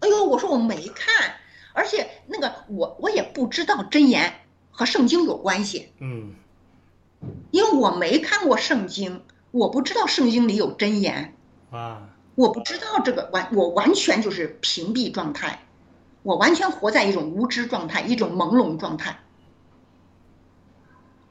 [0.00, 1.34] 哎呦，我说我没看。
[1.74, 4.34] 而且那个我我也不知道真言
[4.70, 6.34] 和圣经有关系，嗯，
[7.50, 11.34] 因为我没看过圣经，我不知道圣经里有真言，
[11.70, 15.64] 啊，我不知道这个完我完全就是屏蔽状态，
[16.22, 19.20] 我完全活在一种无知状态，一种朦胧状态。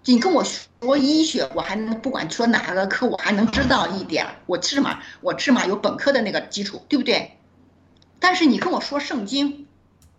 [0.06, 7.38] 你跟我说医学，我还能不管说哪个科，我还能知道一点，我起码我起码有本科的那个基础，对不对？
[8.20, 9.68] 但是你跟我说圣经。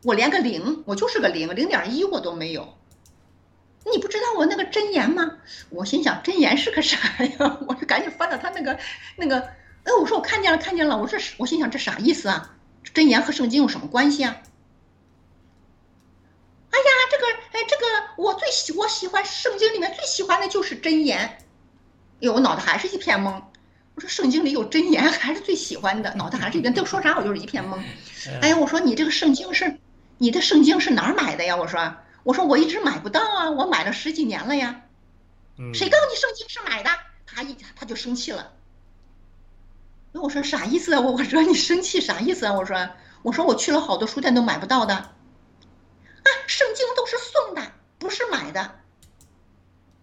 [0.05, 2.74] 我连个零，我就是个零，零点一我都没有。
[3.85, 5.30] 你不知道我那个真言吗？
[5.70, 7.59] 我心想真言是个啥呀？
[7.68, 8.76] 我就赶紧翻到他那个
[9.16, 9.39] 那个，
[9.85, 12.57] 哎，我说我看见了看见了，我说我心想这啥意思啊？
[12.93, 14.37] 真言和圣经有什么关系啊？
[16.73, 17.85] 哎呀，这个哎这个
[18.16, 21.18] 我最喜我喜欢圣经里面最喜欢的就是箴言。
[21.20, 21.39] 哎
[22.20, 23.43] 呦，我脑袋还是一片懵。
[23.95, 27.79] 我说圣经里有箴言，还是最喜欢的，脑袋还是一片，都说啥我就是一片懵。
[28.41, 29.79] 哎呀，我说你这个圣经是，
[30.16, 31.55] 你的圣经是哪儿买的呀？
[31.55, 34.81] 我说，我说我一直买不到啊，我买了十几年了呀。
[35.75, 36.91] 谁告诉你圣经是买的？
[37.27, 38.53] 他一他就生气了。
[40.12, 41.01] 那我说啥意思啊？
[41.01, 42.55] 我我说你生气啥意思啊？
[42.55, 42.89] 我说
[43.23, 45.11] 我说我去了好多书店都买不到的。
[46.47, 48.80] 圣经都是送的，不是买的。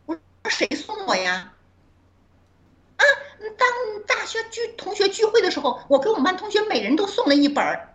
[0.05, 1.53] 我说谁送我呀？
[2.97, 3.03] 啊，
[3.57, 3.67] 当
[4.07, 7.93] 大学聚同学聚会的时候，我给我们班同学每人都送了一本儿。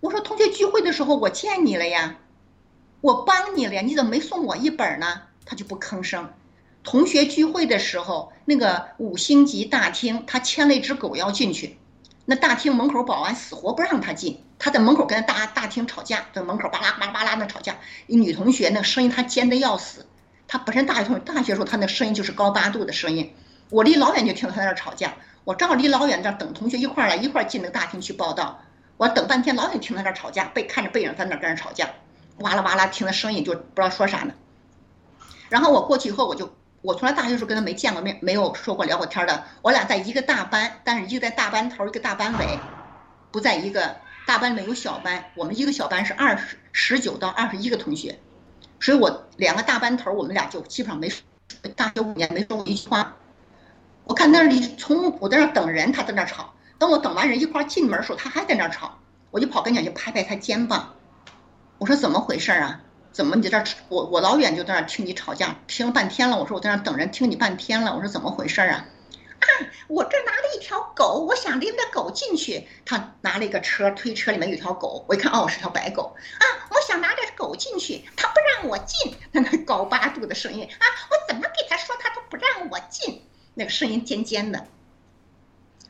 [0.00, 2.16] 我说同学聚会的时候我见你了呀，
[3.00, 5.22] 我帮你了呀，你怎么没送我一本呢？
[5.44, 6.32] 他就不吭声。
[6.84, 11.78] 同学聚会的时候，那个五星级大厅，他牵了一只狗要进去，
[12.24, 17.76] 那大厅门口保安死活不让他进，他在门口跟大大厅吵架，在门口巴拉巴拉巴拉那吵架。
[18.06, 20.06] 一女同学那声音他尖的要死，
[20.46, 23.34] 他本身大学同学大学时候他那声音就是高八度的声音。
[23.70, 28.60] 我离老远就听到他在那吵架，我正好离老远这等同学一块来，一块进那个大厅去报道。
[28.96, 31.90] 我等半天，老远听他那吵架，背看着背影在那跟人吵架，
[32.38, 34.34] 哇啦哇啦，听那声音就不知道说啥呢。
[35.50, 36.52] 然后我过去以后，我就
[36.82, 39.44] 我从来大学时候跟他没见过面，没有说过聊过天的。
[39.62, 42.58] 我俩在一个大班，但是一个在大班头，一个大班尾，
[43.30, 43.96] 不在一个
[44.28, 45.24] 大班里面有小班。
[45.34, 48.18] 我们一个小班是二十十九到二十一个同学，
[48.78, 51.10] 所以我两个大班头，我们俩就基本上没
[51.74, 53.16] 大学五年没说过一句话。
[54.04, 56.52] 我看那里从我在那等人，他在那吵。
[56.78, 58.98] 等我等完人一块进门的时候，他还在那吵。
[59.30, 60.94] 我就跑跟前去拍拍他肩膀，
[61.78, 62.82] 我说怎么回事啊？
[63.10, 63.72] 怎么你在这？
[63.88, 66.38] 我我老远就在那听你吵架，听了半天了。
[66.38, 67.96] 我说我在那等人，听你半天了。
[67.96, 68.84] 我说怎么回事啊？
[69.40, 69.46] 啊，
[69.88, 72.66] 我这拿了一条狗，我想拎着狗进去。
[72.84, 75.04] 他拿了一个车，推车里面有条狗。
[75.08, 76.16] 我一看，哦，是条白狗。
[76.38, 79.14] 啊，我想拿着狗进去，他不让我进。
[79.32, 83.22] 那个高八度的声音啊，我怎么给他说，他都不让我进。
[83.54, 84.66] 那个声音尖尖的，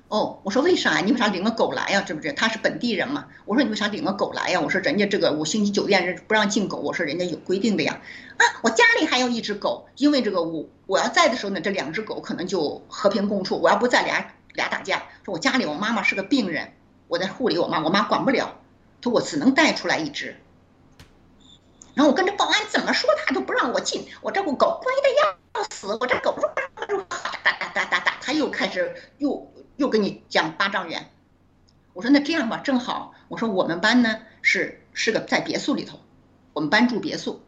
[0.09, 1.01] 哦，我说为啥？
[1.01, 2.01] 你为啥领个狗来呀？
[2.01, 2.33] 知不知？
[2.33, 3.27] 他是本地人嘛。
[3.45, 4.59] 我说你为啥领个狗来呀？
[4.59, 6.79] 我说人家这个五星级酒店人不让进狗。
[6.79, 8.01] 我说人家有规定的呀。
[8.39, 13.61] 啊，我家里还有一只狗，因为这个我我要在的时候呢，这两只狗可能就和平共处。
[13.61, 15.03] 我要不在，俩俩打架。
[15.27, 16.73] 说我家里我妈妈是个病人，
[17.07, 18.57] 我在护理我妈，我妈管不了，
[19.03, 20.37] 说我只能带出来一只。
[21.93, 24.07] 然后我跟着保安怎么说，他都不让我进。
[24.23, 26.35] 我这狗乖的要死，我这狗
[27.79, 31.11] 说哒哒哒，他又开始又又跟你讲八丈远。
[31.93, 36.01] 我说那这样吧，正好，我说我们班呢是是个在别墅里头，
[36.55, 37.41] 我们班住别墅，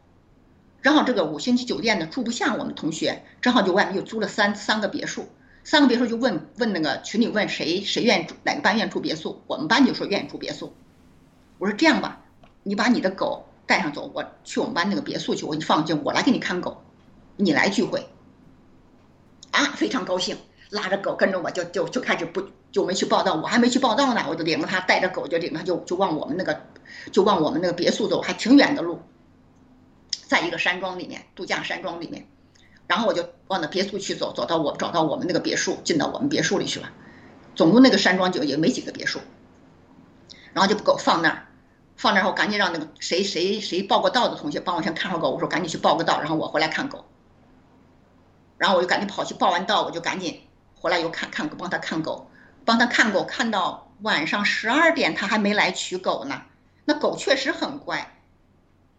[0.83, 5.29] 正好这个五星级酒店呢住不下我们同学，正好就外面又租了三三个别墅，
[5.65, 10.73] 三个别墅就问问那个群里问谁谁愿意住哪个班愿意住别墅，我们班就说愿意住别墅。
[11.59, 12.23] 我说这样吧，
[12.63, 13.47] 你把你的狗。
[13.67, 16.83] 带上走，我去我们班那个别墅去，我你放心，我来给你看狗，
[17.37, 18.05] 你来聚会。
[19.51, 20.37] 啊，非常高兴，
[20.71, 26.61] 拉着狗跟着我就就就开始不就没去报道，我还没去报道呢，我就领着他带着狗就领他就就往我们那个
[27.13, 29.01] 就往我们那个别墅走，还挺远的路，
[30.27, 32.27] 在一个山庄里面度假山庄里面，
[32.87, 36.91] 然后我就往那别墅去走，走到我找到我们那个别墅，进到我们别墅里去了，
[37.55, 39.21] 总共那个山庄就也没几个别墅，
[40.53, 41.47] 然后就把狗放那儿。
[41.97, 45.29] 放那儿后，赶紧让那个谁谁谁报过道的同学帮我先看好狗。
[45.29, 47.05] 我说赶紧去报个道，然后我回来看狗。
[48.61, 50.43] 然后我就赶紧跑去报完到，我就赶紧
[50.75, 52.31] 回来又看看帮他看狗，
[52.67, 56.43] 帮他看狗，看到晚上十二点他还没来取狗呢。
[56.85, 58.13] 那狗确实很乖，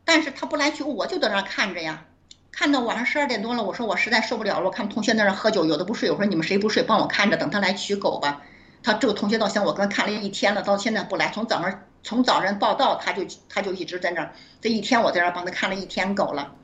[0.04, 2.06] 但是他不来取，我就在那看着呀。
[2.52, 8.42] 看到晚上十二点多了，我说我实在受不了了，我看同学在那喝酒，有的不睡，我说你们谁不睡，帮我看着，等他来取狗吧。
[8.82, 11.82] 他这个同学到现在我跟他看了一天了，到现在不来，从早上。
[12.04, 16.56] 从早上报道，他就他就一直在那，这一天我在那帮他看了一天狗了，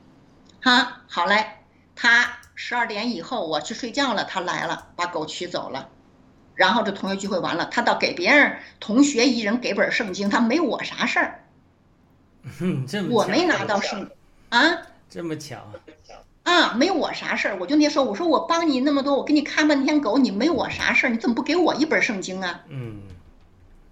[0.60, 1.46] 哈，好嘞，
[1.94, 5.90] 他十二点以后我去睡觉了，他来了，把狗取走了，
[6.56, 11.44] 然后这同学聚会完了，他倒给别人同学一人给本圣经，他没我啥事儿，
[13.10, 14.10] 我没拿到圣，
[14.48, 14.78] 啊，
[15.08, 15.70] 这么巧，
[16.42, 22.64] 啊，没我啥事儿，我就那说，我说我帮你那么多，我给你看半天狗，你没我啥事儿，你怎么不给我一本圣经啊？
[22.68, 23.02] 嗯。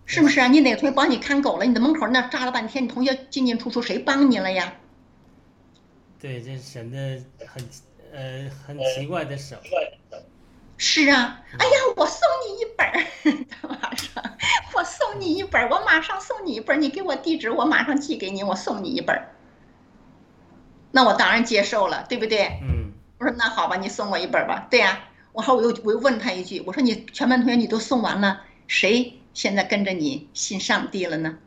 [0.07, 0.49] 是不是啊？
[0.49, 1.65] 你哪个同学帮你看狗了？
[1.65, 4.73] 你的门口那扎了半天，你同学进进出出，谁帮你了呀？
[6.21, 7.65] 对，这显得很
[8.17, 9.57] 呃很奇怪的手。
[10.79, 13.07] 是啊，哎呀，我送你一本儿，
[13.69, 14.25] 马上
[14.75, 19.35] 我送你一本儿，我马上送你一本儿，你给我地址，我马上寄给你，我送你一本儿。
[20.93, 22.59] 那我当然接受了，对不对？
[22.63, 24.67] 嗯我说那好吧，你送我一本吧。
[24.71, 31.39] 对呀、我说我又我又问他一句，我说你全班同学你都送完了，谁现在跟着你信上帝了呢？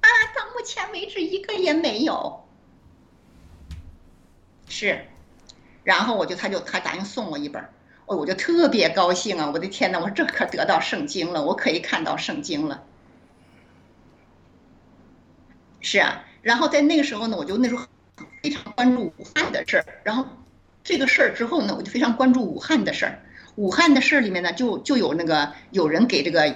[0.00, 2.44] 啊，到目前为止一个也没有。
[4.70, 5.06] 是，
[5.88, 7.62] 然后我就他就他答应送我一本，
[8.04, 9.50] 哦，我就特别高兴啊！
[9.50, 12.82] 我的天呐，我说这可得到圣经了，我可以看到圣经了。
[15.80, 17.86] 是啊，然后在那个时候呢，我就那时候
[18.42, 20.26] 非常关注武汉的事儿，然后
[20.84, 23.20] 这个事儿之后呢，我就非常关注武汉的事儿。
[23.54, 26.54] 武汉的事儿里面呢，就就有那个有人给这个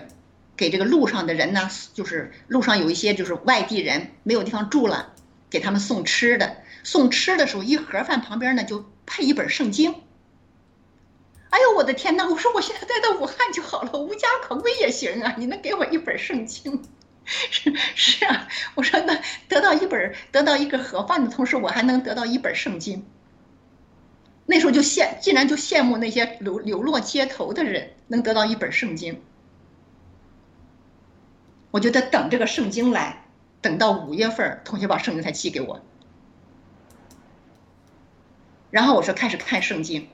[0.58, 5.14] 给这个路上的人呢，就是路上有一些就是外地人没有地方住了，
[5.48, 6.56] 给他们送吃的。
[6.84, 8.84] 送吃的时候，一盒饭旁边呢就
[9.14, 9.94] 配一本圣经。
[11.50, 12.26] 哎呦我的天呐！
[12.30, 15.34] 我说我现在待到武汉就好了，无家可归也行啊！
[15.36, 16.82] 你能给我一本圣经？
[17.26, 23.04] 是是啊，我说那得到一本得到一个盒饭的同时，我还能得到一本圣经。
[24.46, 29.20] 那时候就羡，竟然就羡慕那些流流落街头的人能得到一本圣经。
[31.70, 33.26] 我就得等这个圣经来，
[33.60, 35.82] 等到五月份，同学把圣经才寄给我。
[38.72, 40.08] 然后我说开始看圣经，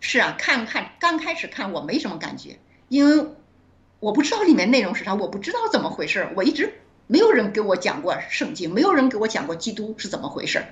[0.00, 2.58] 是啊，看看刚开始看我没什么感觉，
[2.88, 3.34] 因为
[4.00, 6.72] 我不知道里面内容是啥，我不知道怎么回事儿，我一直
[7.06, 10.68] 没有人给我讲过圣经，没有人给我讲过基督是怎么回事儿，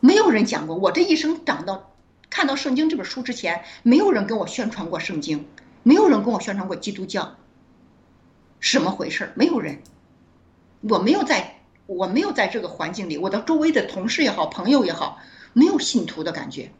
[0.00, 0.74] 没有人讲过。
[0.74, 1.92] 我这一生长到
[2.30, 5.46] 看到圣经这本书之前，没有人跟我宣传过圣经，
[5.82, 7.36] 没有人跟我宣传过基督教，
[8.58, 9.32] 什么回事儿？
[9.34, 9.82] 没有人，
[10.80, 15.20] 我没有在，我没有在这个环境里，我的周围的同事也好，朋友也好。
[15.52, 16.72] 没有信徒的感觉，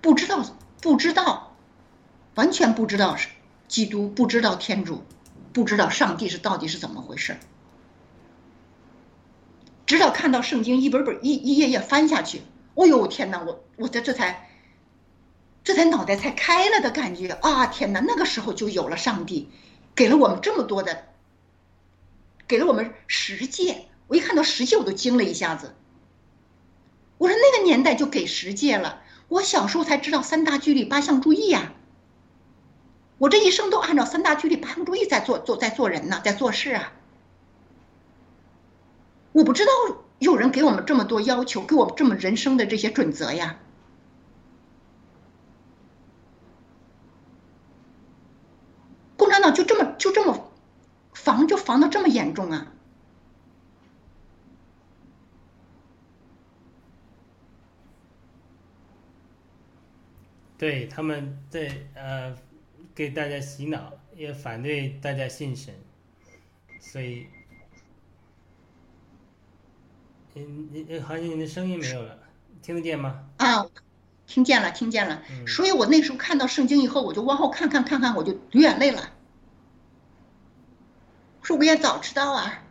[0.00, 0.44] 不知道，
[0.80, 1.56] 不知道，
[2.34, 3.28] 完全不知道是
[3.68, 5.02] 基督，不知道天主，
[5.52, 7.36] 不知道上帝是到底是怎么回事。
[9.86, 12.40] 直到看到圣经一本本一一页页翻下去，
[12.74, 13.42] 哦呦天哪！
[13.42, 14.48] 我我这这才，
[15.62, 17.66] 这才脑袋才开了的感觉啊！
[17.66, 19.50] 天哪，那个时候就有了上帝，
[19.94, 21.08] 给了我们这么多的，
[22.48, 23.86] 给了我们十诫。
[24.06, 25.74] 我一看到十诫，我都惊了一下子。
[27.16, 31.72] 我说那个年代就给十诫了，我小时候才知道三大纪律八项注意呀、
[33.18, 36.92] 我这一生都按照三大纪律八项注意在做做在做人呢，在做事啊。
[39.32, 39.72] 我不知道
[40.18, 43.58] 有人给我们这么多要求，给我们这么人生的这些准则呀。
[49.16, 50.50] 共产党就这么就这么
[51.14, 52.73] 防就防的这么严重啊？
[60.64, 62.34] 对，他们在呃
[62.94, 65.74] 给大家洗脑，也反对大家信神，
[66.80, 67.26] 所以，
[70.34, 72.18] 嗯，你好像你的声音没有了，
[72.62, 73.28] 听得见吗？
[73.36, 73.66] 啊，
[74.26, 75.22] 听见了，听见了。
[75.28, 79.12] 嗯所以我那时候看到圣经以后，我就往后看看看看，我就流眼泪了。
[81.42, 82.63] 说我也早知道啊。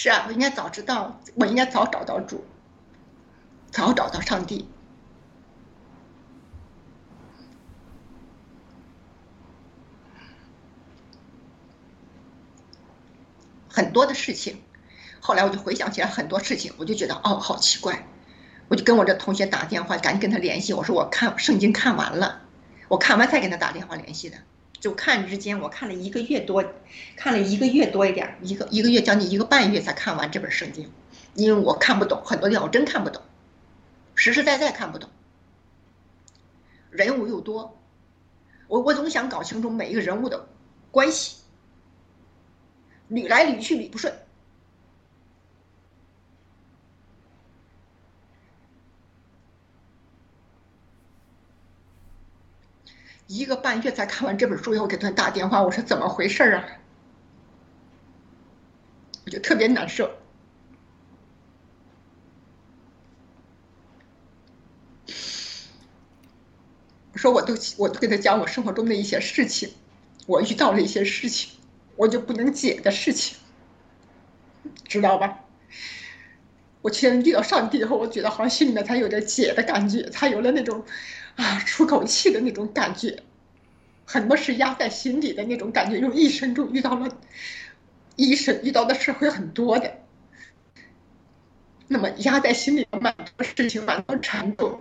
[0.00, 2.44] 是啊，我应该早知道，我应该早找到主，
[3.72, 4.68] 早找到上帝。
[13.68, 14.62] 很多的事情，
[15.18, 18.06] 后来我就回想起来很多事情，我就觉得哦，好奇怪，
[18.68, 22.42] 我就跟我这同学打电话，赶紧跟他联系，我说我看圣经看完了，
[22.86, 24.38] 我看完才跟他打电话联系的。
[24.80, 26.64] 就看之间，我看了一个月多，
[27.16, 30.90] 看了一个月多一点，一个一个月将近一个半月才看完这本圣经，
[31.34, 33.22] 因为我看不懂很多地方，我真看不懂，
[34.14, 35.10] 实实在在看不懂，
[36.90, 37.76] 人物又多，
[38.68, 40.46] 我我总想搞清楚每一个人物的
[40.90, 41.38] 关系，
[43.10, 44.14] 捋来捋去捋不顺，
[53.28, 56.64] 一个半月才看完这本书以后，给他打电话，我说怎么回事啊？
[59.26, 60.10] 我就特别难受。
[67.12, 69.74] 我说我都我都跟他讲我生活中的一些事情，
[70.26, 71.52] 我遇到了一些事情，
[71.96, 73.36] 我就不能解的事情，
[74.84, 75.44] 知道吧？
[76.80, 80.84] 我现在遇到上帝以后，我觉得好像心里面才有点解的感觉，才有了那种
[81.36, 83.22] 啊出口气的那种感觉。
[84.04, 87.08] 很多是压在心里的那种感觉，用一生中遇到了，
[88.16, 89.92] 一生遇到的事会很多的。
[91.88, 94.80] 那么压在心里的蛮多事情，蛮多缠斗，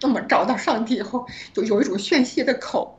[0.00, 2.98] 那么找到上帝以后，就有一种宣泄的口，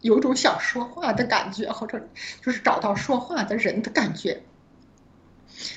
[0.00, 2.08] 有一种想说话的感觉，或者
[2.42, 4.42] 就是找到说话的人的感觉。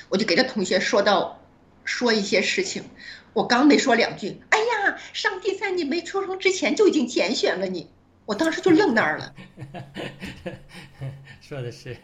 [0.10, 1.40] 我就给这同学说到，
[1.84, 2.84] 说一些事情。
[3.34, 7.90] 我刚没说两句，哎呀，上帝在你没出生之前就已经拣选了你。
[8.26, 9.34] 我当时就愣那儿了。
[11.42, 11.98] 说的是，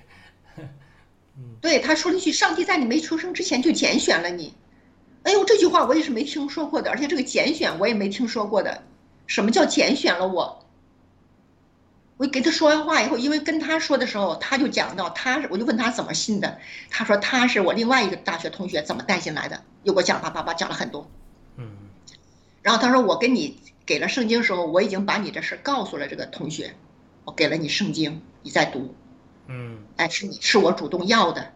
[1.62, 4.56] 对他说了一句：“上帝在你没出生之前就拣选了你。”
[5.24, 8.84] 哎呦，这句话我也是没听说过的，而且这个拣选我也没听说过的。
[9.28, 10.65] 什么叫拣选了我？
[12.18, 16.60] 我给他说完话以后，因为跟他说的时候，他就讲到他，我就问他怎么信的。
[16.90, 21.12] 他说他是我另外一个大学同学怎么带进来的，又给我讲叭叭叭讲了很多。
[21.58, 21.68] 嗯。
[22.62, 26.74] 然后他说我跟你给了圣经的时候，我已经把你这事告诉了这个同学，
[27.26, 28.96] 我给了你圣经，你在读。
[29.48, 29.80] 嗯。
[29.98, 31.52] 哎，是你是我主动要的，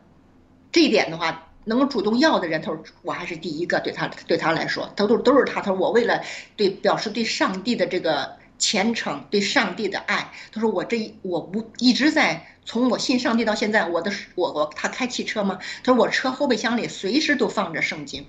[0.73, 5.61] 这一点的话，能够主动要的人，他说我还是第一个，对他对他来说，都都都是他。
[5.61, 6.21] 他说我为了
[6.57, 8.37] 对表示对上帝的这个。
[8.59, 15.57] 虔诚对上帝的爱，他说我这一我不一直在从我信上帝到现在，我的我我他开汽车吗？
[15.83, 18.27] 他说我车后备箱里随时都放着圣经，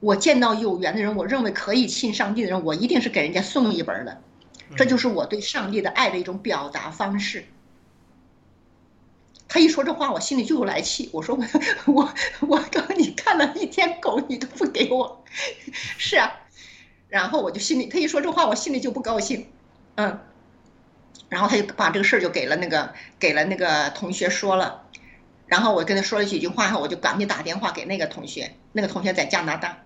[0.00, 4.22] 我见到有缘的人，我认为可以信上帝的人，我一定是给人家送一本的，
[4.76, 7.44] 这就是我对上帝的爱的一种表达方式。
[9.48, 11.36] 他一说这话，我心里就有来气，我说
[11.86, 12.14] 我我
[12.48, 15.22] 我刚你看了一天狗，你都不给我，
[15.98, 16.32] 是啊。
[17.12, 19.46] 然后我就心里，他一说这话，我心里就不高兴，
[19.96, 20.18] 嗯，
[21.28, 24.88] 然后他就把这个事儿就给了那个给了那个同学说了，
[25.44, 29.82] 然后我跟他说了几句话后，我就赶紧打电话给那个同学，那个同学在加拿大，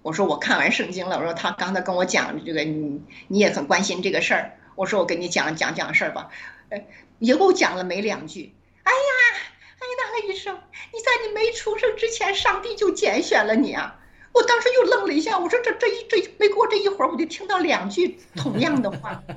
[0.00, 6.30] 我说我看完圣经了，我说他刚才跟我讲这个，你你也很关心这个事儿，我说我跟你讲讲讲事儿吧，
[6.70, 6.86] 哎，
[7.18, 10.58] 也给我讲了没两句，哎呀，哎呀，那医生，
[10.94, 13.96] 你在你没出生之前，上帝就拣选了你啊。
[14.32, 19.22] 我当时又愣了一下，我说这这一这没过这一会儿，我就听到两句同样的话。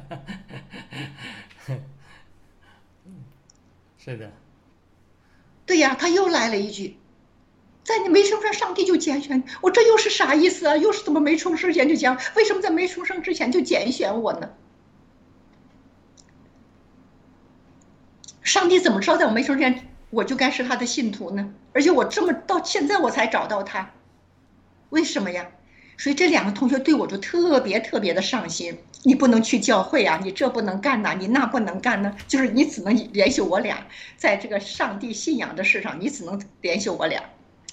[3.97, 4.31] 是的。
[5.65, 6.97] 对呀，他又来了一句，
[7.83, 10.75] 在你没出生，上帝就拣选我，这又是啥意思啊？
[10.75, 12.19] 又是怎么没出生之前就讲？
[12.35, 14.49] 为什么在没出生之前就拣选我呢？
[18.41, 21.53] 上帝怎么知道在我没出生之前我就该是他的信徒呢？
[21.73, 23.89] 而且我这么到现在我才找到他。
[24.91, 25.45] 为什么呀？
[25.97, 28.77] 所以这两个同学对我就特别特别的上心。
[29.03, 32.15] 你不能去教会啊，你这不能干呐，你那不能干呢。
[32.27, 33.85] 就是你只能联系我俩，
[34.15, 37.23] 在这个上帝信仰的事上，你只能联系我俩，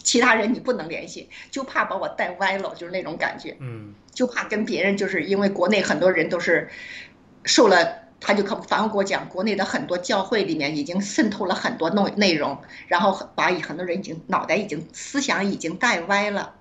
[0.03, 3.55] 其他人你不能联系，就怕把我带歪了，就是那种感觉。
[3.61, 6.69] 嗯，就怕跟别人，就是因为国内很多人都是
[7.45, 7.87] 受了，
[8.21, 16.55] 他就可反复给我讲，国内的很多教会里面已经渗透了很多内内容，然后把很多人已经脑袋已经思想已经带歪了。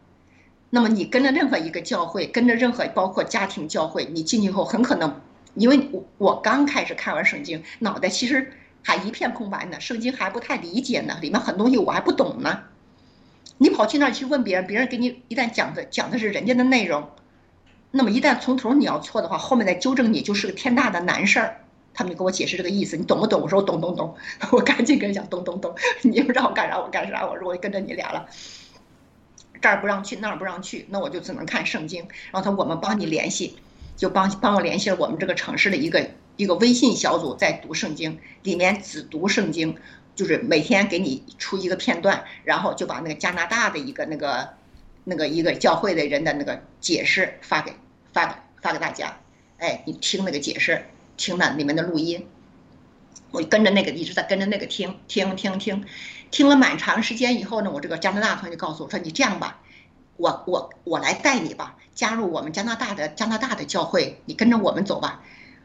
[0.69, 5.21] 那么你跟着任何一个教会，跟着任何包括家庭教会，你进去后很可能，
[5.55, 8.51] 因为我我刚开始看完圣经，脑袋其实
[8.83, 12.59] 还一片空白呢，圣经还不太理解呢，里面很多东西我还不懂呢。
[13.57, 17.09] 你跑去那儿去问别人，别人给你一旦讲的讲的是人家的内容，
[17.91, 21.61] 那么一旦从头你要错的话，后面再纠正你就是个天大的难事儿。
[21.93, 23.41] 他们就给我解释这个意思，你懂不懂？
[23.41, 24.15] 我说我懂懂懂，
[24.51, 28.27] 我赶紧跟人讲懂懂懂， 你们让我干啥我干啥，我说我跟着你俩了。
[29.61, 32.01] 这儿不让去，那儿不让去，那我就只能看圣经。
[32.31, 33.57] 然后他我们帮你联系，
[33.95, 39.75] 就帮帮我联系了我们这个城市的一个一个微信小组，在读圣经，里面只读圣经，
[40.15, 44.49] 就是每天给你出一个片段，然后就把那个加拿大的一个那个
[45.03, 47.73] 那个一个教会的人的那个解释发给
[48.13, 49.17] 发给发给大家。
[49.57, 50.85] 哎，你听那个解释，
[51.17, 52.27] 听那里面的录音，
[53.31, 55.81] 我跟着那个一直在跟着那个听听听听。
[55.81, 55.85] 听
[56.31, 59.61] 听了蛮长时间以后呢，我这个加拿大朋友就告诉我说：“你这样吧，
[60.17, 65.23] 我我我来带你吧，加入我们加拿大的加拿大的教会，你跟着我们走吧。”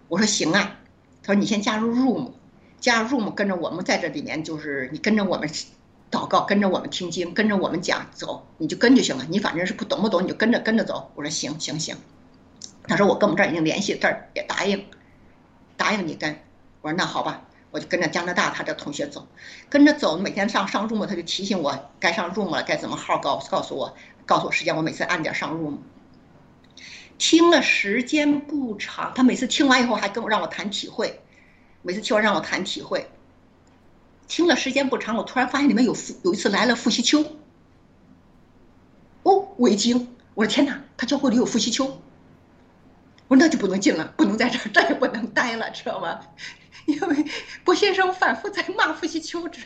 [0.08, 0.78] 我说：“行啊。”
[1.22, 2.32] 他说：“你先加入 room，
[2.80, 5.48] 加入 room，跟着我们在这里面，就是你跟着我们
[6.10, 9.24] 祷告，跟着我们听经，跟着我们讲走，你就跟就行了。
[9.28, 11.96] 你反正是不懂不懂，你就跟着跟着走。”我说：“行行行。”
[12.88, 14.84] 他说：“我跟我们这儿已经联系，这儿也答应，
[15.76, 16.36] 答应你跟。”
[16.82, 17.42] 我说：“那好吧。”
[17.72, 19.26] 我就跟着加拿大他的同学走，
[19.68, 23.96] 跟着走，每天上上 room，他就提醒我该上 room 了，该怎么号告告诉我，
[24.26, 25.78] 告诉我时间，我每次按点上 room。
[27.16, 31.20] 听了时间不长，他每次听完以后还跟我让我谈体会，
[31.80, 33.10] 每次听完让我谈体会。
[34.28, 37.24] 听了时间不长，我突然发现里面有复有一次来了傅西秋。
[39.22, 41.86] 哦，我一惊，我说天哪，他教会里有傅西秋。
[43.28, 46.20] 我说那就不能进了，不能在这儿， 再也不能待了，知道吗？
[46.86, 47.24] 因为
[47.64, 49.60] 郭先生反复在骂傅西秋，这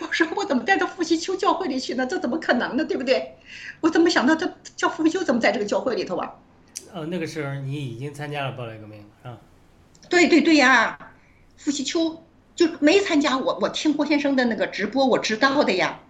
[0.00, 2.06] 我说我怎么带到傅西秋教会里去呢？
[2.06, 2.84] 这怎么可能呢？
[2.84, 3.36] 对不对？
[3.80, 6.32] 我怎么想到他叫傅西秋怎么在这个教会里头啊？
[6.92, 9.38] 呃，那个时候你已经参加了暴乱革命了，是吧？
[10.08, 10.98] 对对对呀，
[11.56, 16.00] 傅西秋就没参加我，我听郭先生的那个直播，我知道的呀。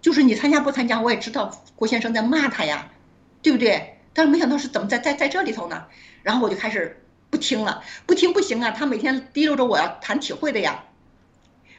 [0.00, 2.90] 就是你参加不参加，我也知道郭先生在骂他呀，
[3.42, 3.98] 对不对？
[4.12, 5.86] 但是没想到是怎么在在在这里头呢？
[6.22, 7.03] 然后我就开始
[7.34, 10.84] 不听了，不听不行啊，他每天提溜着我要谈体会的呀，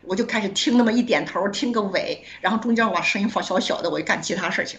[0.01, 4.77] 我就开始听那么一点头，听个尾，然后中间我把声音放小小的，我就干其他事情。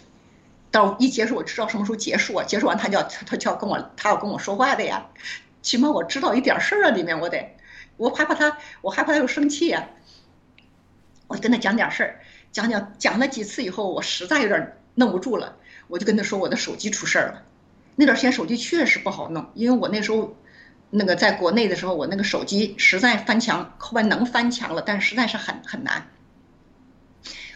[0.71, 2.45] 到一结束，我知道什么时候结束啊？
[2.45, 5.07] 结束完他就要他就要跟我他要跟我说话的呀，
[5.63, 7.57] 起码我知道一点事儿啊，里面我得，
[7.97, 9.89] 我害怕他，我害怕他又生气呀，
[11.27, 12.21] 我跟他讲点事儿。
[12.53, 15.57] 讲讲讲了几次以后，我实在有点弄不住了，
[15.89, 17.43] 我就跟他说我的手机出事儿了。
[17.99, 20.37] 那段时间手机确实不好弄，因为我那时候
[20.91, 26.09] 那个在国内的时候，我那个手机实在翻墙，后来能翻墙了，但实在是很很难。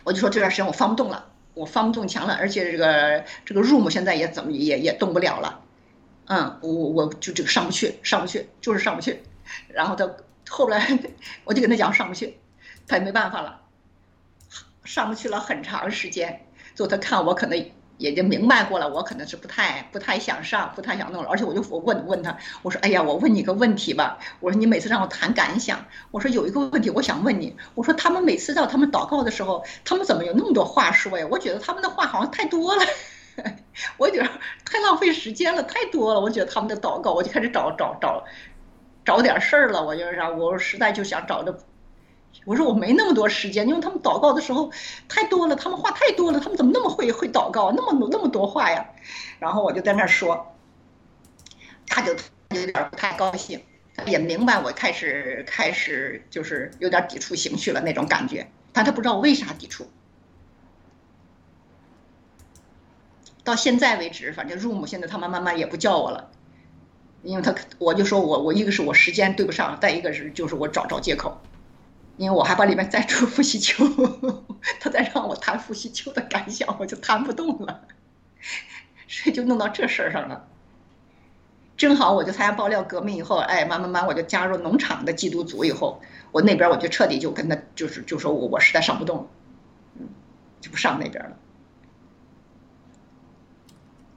[0.05, 5.61] 我就说这段时间我翻不动了，我翻不动墙了，而且这个这个 room 现在也怎么也也动不了了。
[6.27, 9.23] 嗯，我我就这个上不去，上不去，就是上不去。
[9.69, 10.09] 然后他
[10.49, 10.99] 后来
[11.45, 12.39] 我就跟他讲上不去，
[12.87, 13.61] 他也没办法了。
[14.85, 17.71] 上不去了很长时间，最后他看我可能
[18.01, 21.29] 也就明白过了，我可能是不太不太想上，不太想弄了。
[21.29, 24.19] 而且我就我问问他，我说：“哎呀，我问你个问题吧。
[24.41, 27.55] 我说你每次让我谈感想，我说有一个问题我想问你。
[27.75, 31.27] 我说他们每次到他们祷告的时候，他们怎么有那么多话说呀？
[31.31, 32.83] 我觉得他们的话好像太多了，
[33.99, 34.27] 我觉得
[34.65, 36.21] 太浪费时间了，太多了。
[36.21, 38.25] 我觉得他们的祷告，我就开始找找找
[39.05, 39.85] 找点事儿了。
[39.85, 41.55] 我就是啥我实在就想找着。”
[42.47, 44.71] 我说我没那么多时间，因为他们祷告的时候
[45.09, 48.87] 太多了，他们话太多了，他们怎么那么会会祷告，那么那么多话呀？
[49.39, 50.57] 然后我就在那儿说，
[51.87, 52.13] 他就
[52.51, 53.63] 有点不太高兴，
[54.07, 59.87] 也明白我开始开始就是有点抵触情绪了那种感觉，但他不知道我为啥抵触。
[63.45, 66.31] 到现在为止，反正入母现在他们慢慢也不叫我了，
[67.23, 71.39] 因为他我就说我我一个是我时间对不上，再一个是就是我找找借口。
[72.21, 73.83] 因为我还把里面再出傅习秋，
[74.79, 77.89] 他再让我谈傅习秋的感想，我就谈不动了，
[79.09, 80.47] 所以就弄到这事儿上了。
[81.79, 89.27] 正好我就参加爆料革命以后，哎，慢慢慢我就加入农场的缉毒组以后，我那边我就彻底就跟他就是就说我我实在上不动了，
[90.61, 91.37] 就不上那边了。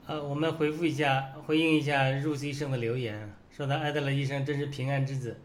[0.08, 5.40] 呃，我们回复一下，回应一下 Rose 医生的留言，说他艾德勒医生真是平安之子。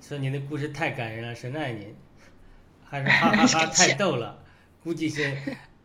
[0.00, 1.94] 说你的故事太感人了，神爱您，
[2.84, 4.42] 还是 哈哈哈太逗了，
[4.82, 5.36] 估计是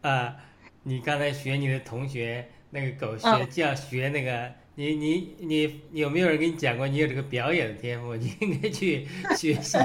[0.02, 0.36] 啊，
[0.84, 8.16] 你刚才学你的同学那个狗学叫学那个，你你你有没有人跟你讲过你有这个表演的天赋？
[8.16, 9.06] 你应该去
[9.36, 9.78] 学习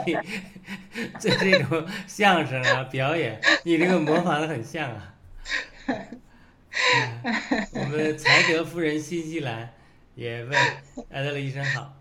[1.19, 5.15] 做这种相声啊表演，你这个模仿的很像啊。
[7.73, 9.73] 我们才德夫人新西兰
[10.15, 10.57] 也问
[11.11, 11.98] 艾德勒医生好。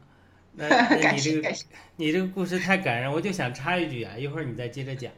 [0.60, 1.54] 那 那你这个
[1.98, 5.12] 你这个故事太感人，我就想插一句啊，一会儿你再接着讲。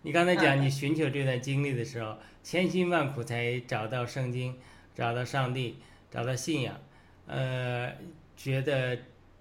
[0.00, 4.56] 你刚才讲你寻求这段经历的时候，千辛万苦才找到圣经，
[4.94, 5.76] 找到上帝，
[6.10, 6.80] 找到信仰，
[7.26, 7.92] 呃，
[8.38, 8.98] 觉得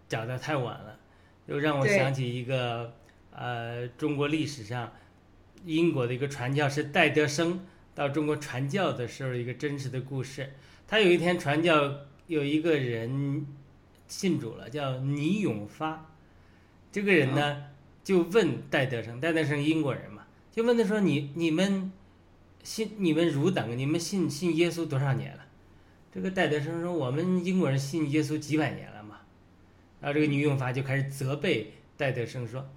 [0.09, 0.99] 找的太晚了，
[1.45, 2.93] 又让我想起一个
[3.31, 4.91] 呃中国历史上
[5.63, 10.51] 英国的一个传教士戴德生到中国传教的时候一个真实的故事。
[10.85, 11.95] 他有一天传教，
[12.27, 13.47] 有一个人。
[14.07, 16.11] 信主了，叫倪永发，
[16.91, 17.63] 这个人呢
[18.03, 21.91] 就问戴德生，戴德生英国人嘛，就问他说：“你你们
[22.63, 25.45] 信你们汝等，你们信信耶稣多少年了？”
[26.13, 29.21] 这个戴德生说：“我们英国人信耶稣几百年了嘛。”
[29.99, 32.69] 然后这个倪永发就开始责备戴德生说：“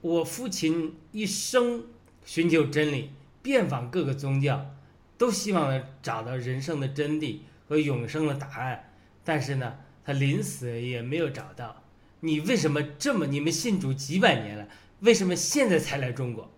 [0.00, 1.84] 我父亲一生
[2.24, 3.10] 寻求真理，
[3.42, 4.74] 遍访各个宗教，
[5.18, 8.92] 都希望找到人生的真谛和永生的答案，
[9.24, 11.82] 但是呢。”他临死也没有找到，
[12.20, 13.26] 你为什么这么？
[13.26, 14.68] 你们信主几百年了，
[15.00, 16.50] 为什么现在才来中国？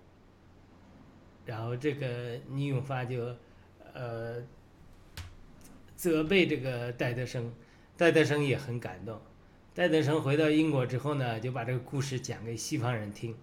[1.44, 3.36] 然后这个倪永发就，
[3.94, 4.42] 呃，
[5.94, 7.52] 责备这个戴德生，
[7.96, 9.20] 戴德生也很感动。
[9.74, 13.36] 戴德生回到英国之后呢，就把这个故事讲给西方人听。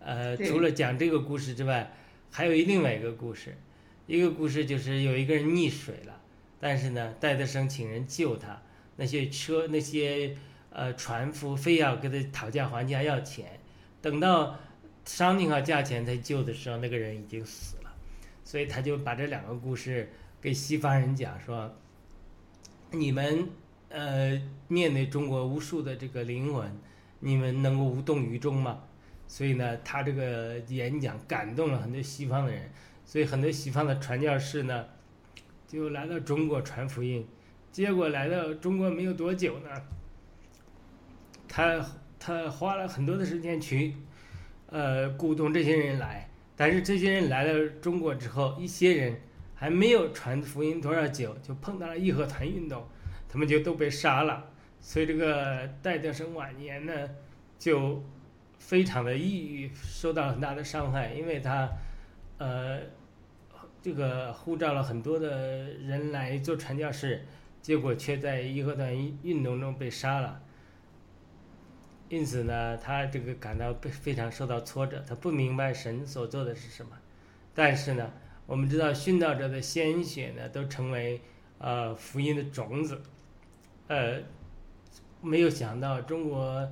[0.00, 1.94] 呃，除了讲这个故事之外，
[2.30, 3.56] 还有另外一个故事，
[4.06, 6.20] 一个故事就是有一个人溺水了，
[6.58, 8.60] 但是呢，戴德生请人救他。
[9.00, 10.36] 那些车那些
[10.68, 13.58] 呃船夫非要跟他讨价还价要钱，
[14.02, 14.58] 等到
[15.06, 17.90] 商定好价钱才救的时候，那个人已经死了，
[18.44, 21.74] 所以他就把这两个故事给西方人讲说，
[22.90, 23.48] 你们
[23.88, 24.38] 呃
[24.68, 26.70] 面对中国无数的这个灵魂，
[27.20, 28.82] 你们能够无动于衷吗？
[29.26, 32.70] 所以呢，他这个演讲感动了很多西方的人，
[33.06, 34.84] 所以很多西方的传教士呢，
[35.66, 37.26] 就来到中国传福音。
[37.72, 39.70] 结果来到中国没有多久呢，
[41.48, 41.80] 他
[42.18, 43.94] 他花了很多的时间去，
[44.66, 46.28] 呃，鼓动这些人来。
[46.56, 49.20] 但是这些人来了中国之后，一些人
[49.54, 52.86] 还没有传福音多少久，就碰到了义和团运动，
[53.28, 54.44] 他们就都被杀了。
[54.80, 56.92] 所以这个戴德生晚年呢，
[57.58, 58.02] 就
[58.58, 61.70] 非常的抑郁，受到很大的伤害，因为他，
[62.38, 62.80] 呃，
[63.80, 67.24] 这个呼召了很多的人来做传教士。
[67.62, 70.42] 结果却在义和团运动中被杀了，
[72.08, 76.92] 因此呢，他这个感到被非常受到挫折，他不明白神所做的是什么。
[77.54, 78.10] 但是呢，
[78.46, 81.20] 我们知道殉道者的鲜血呢，都成为
[81.58, 83.02] 呃福音的种子。
[83.88, 84.22] 呃，
[85.20, 86.66] 没有想到中国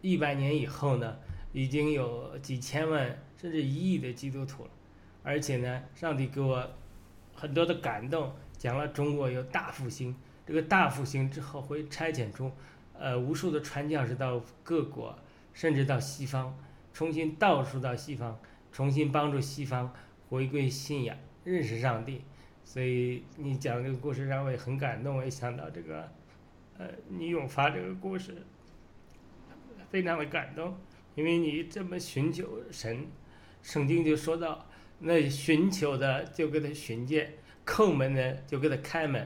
[0.00, 1.16] 一百年以后呢，
[1.52, 4.70] 已经有几千万甚至一亿的基督徒了，
[5.24, 6.70] 而且呢，上帝给我
[7.34, 8.32] 很多的感动。
[8.60, 10.14] 讲了中国有大复兴，
[10.46, 12.52] 这个大复兴之后会差遣出，
[12.92, 15.18] 呃，无数的传教士到各国，
[15.54, 16.54] 甚至到西方，
[16.92, 18.38] 重新倒数到西方，
[18.70, 19.90] 重新帮助西方
[20.28, 22.20] 回归信仰，认识上帝。
[22.62, 26.06] 所以你讲这个故事让我也很感动，我也想到这个，
[26.76, 28.36] 呃，你永发这个故事，
[29.88, 30.76] 非常的感动，
[31.14, 33.06] 因为你这么寻求神，
[33.62, 34.66] 圣经就说到，
[34.98, 37.32] 那寻求的就给他寻见。
[37.70, 39.24] 叩门呢，就给他开门；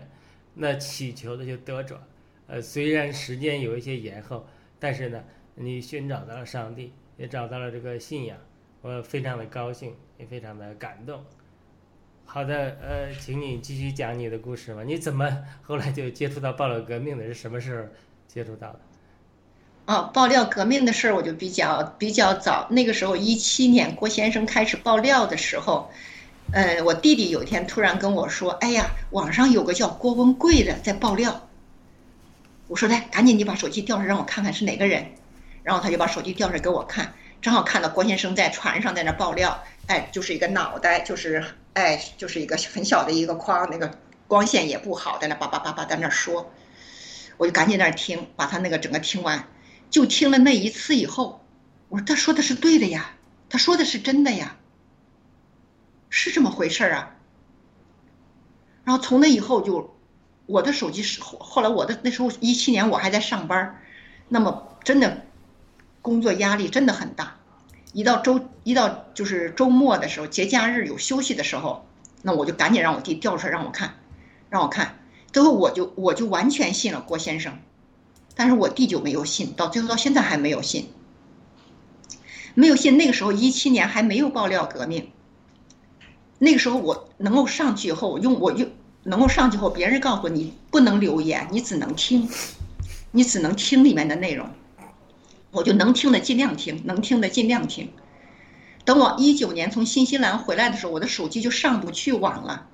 [0.52, 1.98] 那祈求的就得着。
[2.46, 4.46] 呃，虽然时间有一些延后，
[4.78, 5.24] 但是呢，
[5.54, 8.36] 你寻找到了上帝，也找到了这个信仰，
[8.82, 11.24] 我非常的高兴，也非常的感动。
[12.26, 14.82] 好的，呃，请你继续讲你的故事吧。
[14.84, 15.26] 你怎么
[15.62, 17.24] 后来就接触到爆料革命的？
[17.24, 17.82] 是什么时候
[18.28, 18.80] 接触到的？
[19.86, 22.68] 哦，爆料革命的事儿我就比较比较早。
[22.70, 25.90] 那个时候，一七年郭先生开始爆料的时候。
[26.52, 31.48] 呃，我弟弟有一天突然跟我说：“哎呀，网上有个叫郭文贵的在爆料。”
[32.68, 35.12] 我说：“来，赶紧你把手机调出来让我看看是哪个人。”
[35.64, 41.42] 然后他就把手机调出来给我看，正好看到郭先生在船上在那爆料，哎，就是一个脑袋，就是
[41.72, 46.52] 哎，就是一个很小的一个框，那个光线也不好，在那叭叭叭叭在那说。
[47.36, 49.48] 我就赶紧在那听，把他那个整个听完，
[49.90, 51.44] 就听了那一次以后，
[51.88, 53.16] 我说他说的是对的呀，
[53.48, 54.56] 他说的是真的呀。
[56.16, 57.16] 是这么回事儿啊，
[58.84, 59.96] 然后从那以后就，
[60.46, 63.82] 我的手机是后后来我的那时候一七年我还在上班，
[64.28, 65.26] 那么真的
[66.00, 67.40] 工作压力真的很大，
[67.92, 71.84] 一到周一到就是周末的时候节假日有休息的时候，
[72.22, 73.96] 那我就赶紧让我弟调出来让我看，
[74.50, 75.00] 让我看，
[75.32, 77.58] 最后我就我就完全信了郭先生，
[78.36, 80.90] 但是我弟就没有信，到最后到现在还没有信，
[82.54, 85.10] 没有信那个时候一七年还没有爆料革命。
[86.44, 88.68] 那个时候我能够上去以后，我用我用
[89.04, 92.28] 能够上去后，别人告诉你不能留言，你只能听，
[93.12, 94.46] 你只能听里面的内容。
[95.50, 97.90] 我就能听的尽量听，能听的尽量听。
[98.84, 102.66] 等我一九年从新西兰回来的时候，我的手机就上不去网了，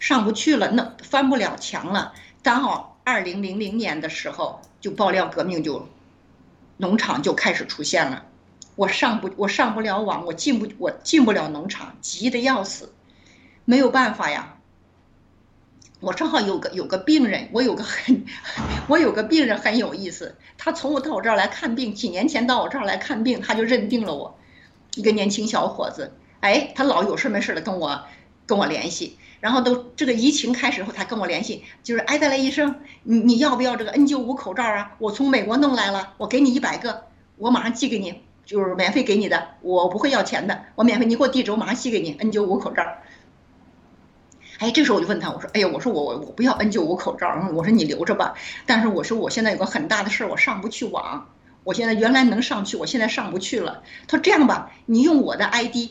[0.00, 2.12] 上不去了，那翻不了墙了。
[2.42, 5.86] 刚好二零零零年的时候，就爆料革命就
[6.78, 8.24] 农场就开始出现了，
[8.74, 12.92] 我上不我上不了网，我进不我进不了农场，急得要死。
[13.64, 14.56] 没有办法呀，
[16.00, 18.24] 我正好有个有个病人，我有个很，
[18.88, 24.36] 我有个病人很有意思，他从我到我这儿来看病，几年前到我这儿来看病，他就认定了我，
[24.96, 28.02] 一个年轻小伙子，哎，他老有事没事的跟我
[28.46, 34.96] 跟我联系，然后都这个疫情开始后，他跟我联系，就是艾德莱医生，你你要不要这个 N 九五口罩啊？
[34.98, 37.04] 我从美国弄来了，我给你一百个，
[37.36, 42.82] 我马上寄给你，就是免费给你的，我不会要钱的，我免费，你给我地址，我马上寄给你 N 九五口罩。
[44.62, 48.34] 哎，这时候我就问他，我说：“哎呀，我说我我我不要 N95 口罩，然后我说你留着吧。
[48.64, 51.28] 但是我说我现在有个很大的事儿，我上不去网。
[51.64, 53.82] 我现在原来能上去，我现在上不去了。
[54.06, 55.90] 他说这样吧，你用我的 ID，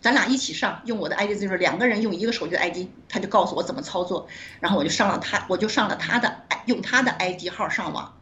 [0.00, 4.28] 咱俩一起上，用我的 ID 就是两个人用一个手机的 ID，他就告诉我怎么操作。
[4.60, 8.14] 然后我就上了他，我就上了他的，用他的 ID 号上网，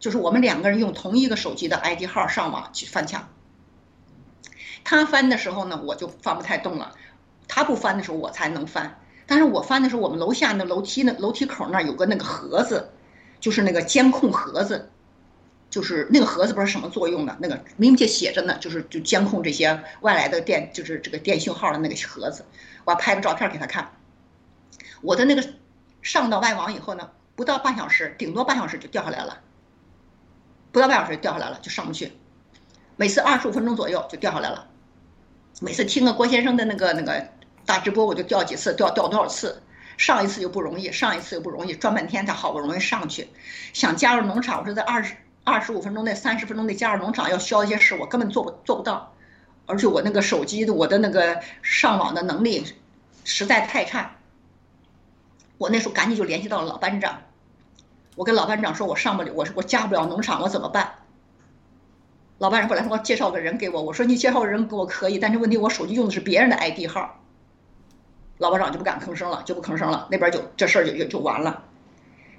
[0.00, 3.28] 就是我们两个人用同一个手机的 ID 号上网去翻墙。
[4.82, 6.94] 他翻的时候呢，我就翻不太动了；
[7.48, 8.96] 他不翻的时候，我才能翻。”
[9.32, 12.90] 但是我翻的时候，我们楼下那楼梯那楼梯口那儿有个那个盒子，
[13.40, 14.90] 就是那个监控盒子，
[15.70, 22.44] 就是那个盒子不知道什么作用的，那个明确写着呢，就是就监控这些外来的电，就是这个电信号的那个盒子。
[22.84, 23.90] 我拍个照片给他看，
[25.00, 25.42] 我的那个
[26.02, 29.40] 上到外网以后呢，不到半小时，顶多半小时就掉下来了，
[30.72, 32.12] 不到半小时掉下来了就上不去，
[32.96, 34.66] 每次二十五分钟左右就掉下来了，
[35.62, 37.26] 每次听个郭先生的那个那个。
[37.64, 39.62] 大直播我就掉几次，掉掉多少次，
[39.96, 43.28] 上一次又不容易，上一次又不容易，转半天才好不容易上去，
[43.72, 49.14] 想加入农场，我说在二十二十五分钟内、三十分钟内加入农场要消一些事，我根本做不做不到，
[49.66, 52.64] 而且我那个手机的我的那个上网的能力
[53.24, 54.16] 实在太差，
[55.58, 57.22] 我那时候赶紧就联系到了老班长，
[58.16, 60.94] 我跟老班长说，我上不了，我我加不了农场，我怎么办？
[62.38, 67.21] 老班长本来说介绍个人给我，我说你介绍个人给我可以，但是问题我手机用的是别人的 ID 号。
[68.42, 71.62] 老班长就不敢吭声了，就不吭声了，那边就这事儿就就就完了。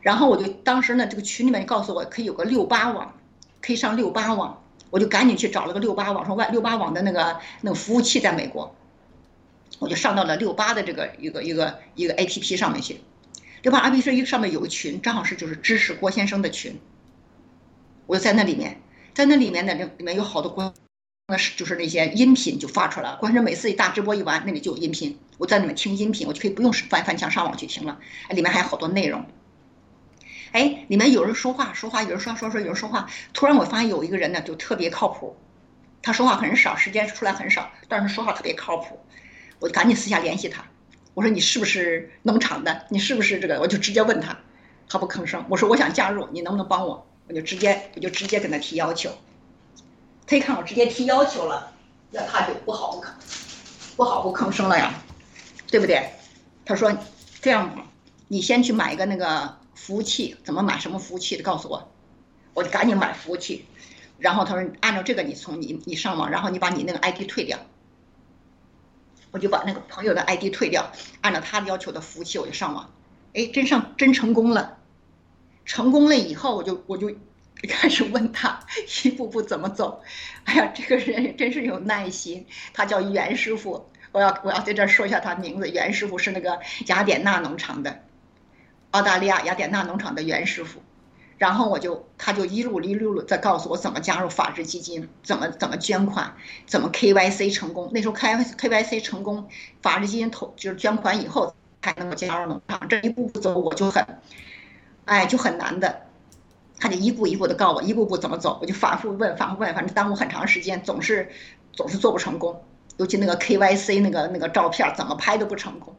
[0.01, 3.17] 然后我就当时呢，这个群里面告诉我可以有个六八网，
[3.61, 8.75] 可以上六八网，我就赶紧去找了个六八网，说外六八网的那个那个服务器在美国，
[9.79, 12.99] 我就上到了六八的这个一个一个一个 APP 上面去。
[13.61, 16.77] 六八 APP 上面有个群，正好是就是支持郭先生的群，
[18.07, 18.81] 我就在那里面，
[19.13, 20.73] 在那里面呢，里面有好多郭。
[21.27, 27.97] 那是就是那些音频就发出来了，关键每次一大直播一完，那里就有音频，我在里面听音频，我就可以不用翻翻墙上网去听了。
[28.27, 29.25] 哎，里面还有好多内容。
[30.51, 35.37] 哎，里面有人说话，说话有人说说说有人说话，突然我发现有一个人呢，就特别靠谱，
[36.01, 38.99] 他说话很少，时间出来很少，但是说话特别靠谱，
[39.59, 40.65] 我就赶紧私下联系他，
[41.13, 42.85] 我说你是不是农场的？
[42.89, 43.61] 你是不是这个？
[43.61, 44.37] 我就直接问他，
[44.89, 45.45] 他不吭声。
[45.49, 47.07] 我说我想加入，你能不能帮我？
[47.29, 49.09] 我就直接我就直接跟他提要求。
[50.25, 51.73] 他一看我直接提要求了，
[52.11, 53.07] 那他就不好不吭，
[53.97, 54.93] 不好不吭声了呀，
[55.67, 56.09] 对不对？
[56.65, 56.95] 他说
[57.41, 57.85] 这样吧，
[58.29, 61.91] 你先去买一个那个服务器，怎么买什么服务器的告诉我，
[62.53, 63.65] 我就赶紧买服务器。
[64.17, 67.59] 然后他说按照这个你从你你上网，然后你把你那个 ID 退掉，
[69.31, 72.89] 我就把那个朋友的 ID 退掉，按照他要求的服务器我就上网，
[73.33, 74.77] 哎，真上真成功了，
[75.65, 77.13] 成功了以后我就我就。
[77.67, 78.59] 开始问他
[79.03, 80.01] 一步步怎么走，
[80.43, 82.45] 哎呀，这个人真是有耐心。
[82.73, 85.69] 他叫袁师傅，我要我要在这儿说一下他名字。
[85.69, 88.01] 袁师傅是那个雅典娜农场的，
[88.91, 90.81] 澳大利亚雅典娜农场的袁师傅。
[91.39, 96.33] 然后我就他就一路一路路在告诉我怎么加入法治基金，怎么怎么捐款，
[96.65, 97.89] 怎么 KYC 成功。
[97.93, 99.49] 那时候 K KYC 成功，
[99.81, 102.87] 法治基金投就是捐款以后才能够加入农场。
[102.87, 104.05] 这一步步走我就很，
[105.05, 106.05] 哎，就很难的。
[106.83, 111.29] 他就一步一步的告我，一步步怎么走，我就反复问，反复问，反正耽误很长时间，总是
[111.71, 112.61] 总是做不成功。
[112.97, 115.95] 尤其那个 KYC 那个那个照片怎么拍都不成功，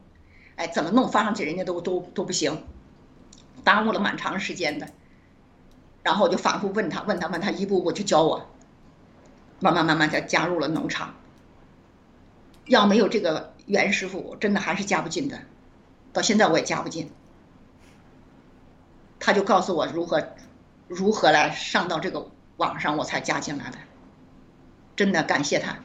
[0.57, 2.63] 哎，怎么弄发上去人家都都都不行，
[3.63, 4.87] 耽误了蛮长时间的。
[6.03, 8.45] 然后我就反复问他，问他问他，一步步就教我，
[9.59, 11.15] 慢慢慢慢才加入了农场。
[12.65, 15.39] 要没有这个袁师傅，我真的还是加不进的，
[16.13, 17.09] 到现在我也加不进。
[19.19, 20.23] 他就告诉我如何。
[20.87, 23.77] 如何来上到这个网上，我才加进来的。
[24.95, 25.77] 真的感谢他，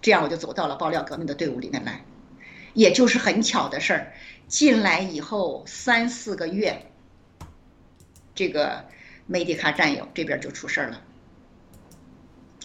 [0.00, 2.04] 这样我就走到了爆料革命的队伍里面来。
[2.74, 4.12] 也就是很巧的事儿，
[4.48, 6.90] 进来以后三四个月，
[8.34, 8.86] 这个
[9.26, 11.02] 梅迪卡战友这边就出事儿了，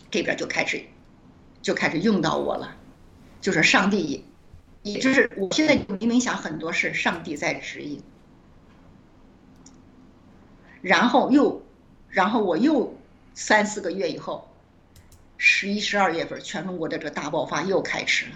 [0.09, 0.81] 这边就开始
[1.61, 2.73] 就开始用到我了，
[3.41, 4.23] 就是上帝，
[4.81, 8.01] 也就是我现在明明想很多事，上帝在指引。
[10.81, 11.61] 然后又，
[12.09, 12.93] 然后我又
[13.33, 14.47] 三四个月以后，
[15.37, 18.31] 十一、十二月份，全中国的这个大爆发又开始了，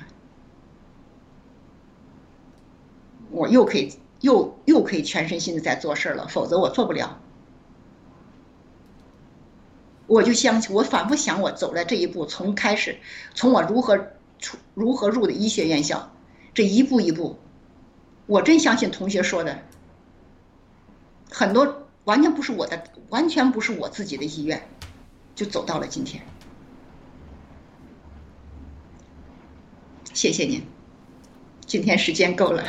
[3.29, 7.19] 我又可以又又可以全身心的在做事了，否则我做不了。
[10.07, 12.97] 我就相信，我反复想，我走了这一步，从开始，
[13.33, 13.97] 从我如何
[14.39, 16.11] 出如何入的医学院校，
[16.53, 17.37] 这一步一步，
[18.25, 19.59] 我真相信同学说的，
[21.29, 21.80] 很多。
[22.05, 24.61] 完全不是我的，完全不是我自己的意愿，
[25.35, 26.23] 就走到了今天。
[30.13, 30.61] 谢谢您，
[31.65, 32.63] 今天时间够了。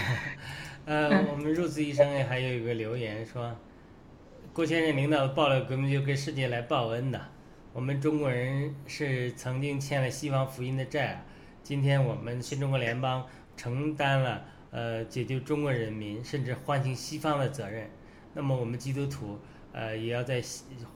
[0.84, 3.56] 呃，我们入子医生还有一个留言说，
[4.52, 7.20] 郭先生领导报了革命就跟世界来报恩的。
[7.72, 11.24] 我们中国人是曾经欠了西方福音的债，
[11.62, 13.24] 今天我们新中国联邦
[13.56, 17.88] 承担了呃解救中国人民甚至唤醒西方的责任。
[18.38, 19.36] 那么我们基督徒，
[19.72, 20.40] 呃，也要在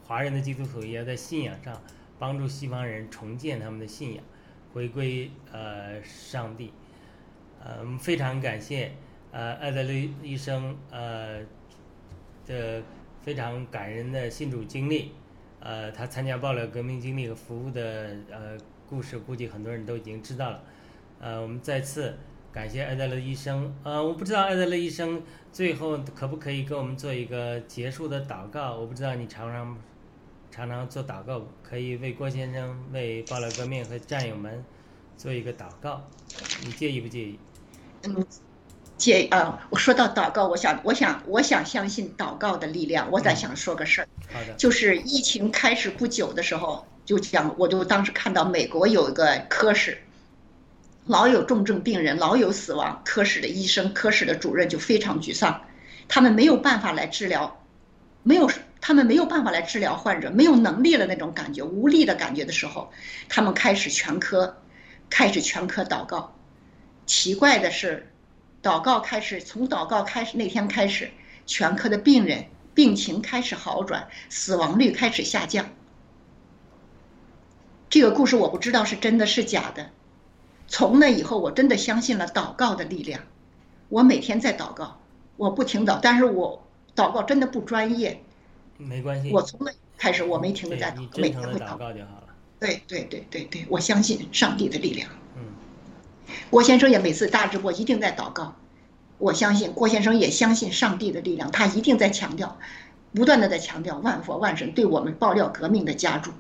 [0.05, 1.83] 华人的基督徒也要在信仰上
[2.17, 4.23] 帮助西方人重建他们的信仰，
[4.73, 6.73] 回归呃上帝。
[7.61, 8.93] 呃，我们非常感谢
[9.33, 11.41] 呃艾德利医生呃
[12.47, 12.81] 的
[13.23, 15.11] 非常感人的信主经历，
[15.59, 18.57] 呃，他参加爆料革命经历和服务的呃
[18.89, 20.63] 故事，估计很多人都已经知道了。
[21.19, 22.17] 呃，我们再次。
[22.53, 23.75] 感谢艾德勒医生。
[23.83, 28.77] 呃，我不知道艾德勒医生最后可不可以给我们做一个结束的祷告。
[28.77, 29.79] 我不知道你常常
[30.51, 34.63] 常常做祷告，可以为郭先生、为暴乱革命和战友们
[35.17, 36.07] 做一个祷告。
[36.63, 37.39] 你介意不介意？
[38.03, 38.23] 嗯，
[38.99, 43.11] 介啊，我说到祷告，我想，我想，我想相信祷告的力量。
[43.11, 49.97] 我在想说个事儿，好的，就是疫情开始不久的时候，就讲，我就当时看到美国有一个科室，
[51.07, 55.63] 老有重症病人，老有死亡，科室的医生、科室的主任就非常沮丧，
[56.07, 57.65] 他们没有办法来治疗，
[58.23, 58.49] 没有，
[58.81, 62.93] 他们没有办法来治疗患者，没有能力了那种感觉，无力的感觉的时候，
[63.29, 64.63] 他们开始全科，
[65.11, 66.37] 开始全科祷告。
[67.05, 68.09] 奇怪的是，
[68.63, 71.11] 祷告开始，从祷告开始那天开始，
[71.47, 72.45] 全科的病人
[72.75, 75.69] 病情开始好转，死亡率开始下降。
[77.91, 79.91] 这个故事我不知道是真的是假的。
[80.73, 83.21] 从那以后，我真的相信了祷告的力量。
[83.91, 84.99] 我每天在祷告，
[85.37, 86.65] 我不停祷，但是我
[86.97, 88.23] 祷告真的不专业。
[88.79, 89.31] 没关系。
[89.31, 92.29] 我从那开始，我没停的在祷，每天会祷告就好了。
[92.59, 95.11] 对对对对对，我相信上帝的力量。
[95.37, 95.45] 嗯。
[96.49, 98.57] 郭先生也每次大直播一定在祷告，
[99.19, 102.57] 我相信郭先生也相信上帝的力量，他一定在强调，
[103.13, 106.31] 不断的在强调万佛万神对我们爆料革命的加注。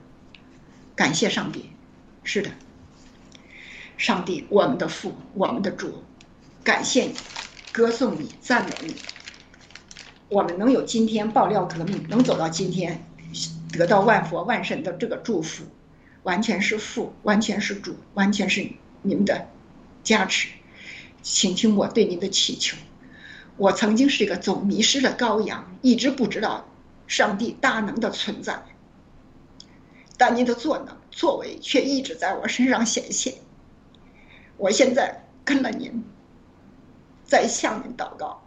[0.96, 1.70] 感谢上帝，
[2.24, 2.48] 是的。
[4.02, 6.02] 上帝，我们的父，我们的主，
[6.64, 7.14] 感谢你，
[7.70, 8.96] 歌颂你，赞美你。
[10.28, 13.06] 我们能有今天爆料革命，能走到今天，
[13.70, 15.62] 得到万佛万神的这个祝福，
[16.24, 18.68] 完全是父，完全是主，完全是
[19.02, 19.46] 你们的
[20.02, 20.48] 加持。
[21.22, 22.76] 请听我对您的祈求。
[23.56, 26.68] 我曾经是一个走迷失的羔羊，一直不知道
[27.06, 28.64] 上帝大能的存在，
[30.18, 33.34] 但您的作能作为却一直在我身上显现。
[34.56, 36.04] 我现在跟了您，
[37.24, 38.42] 在向您祷告，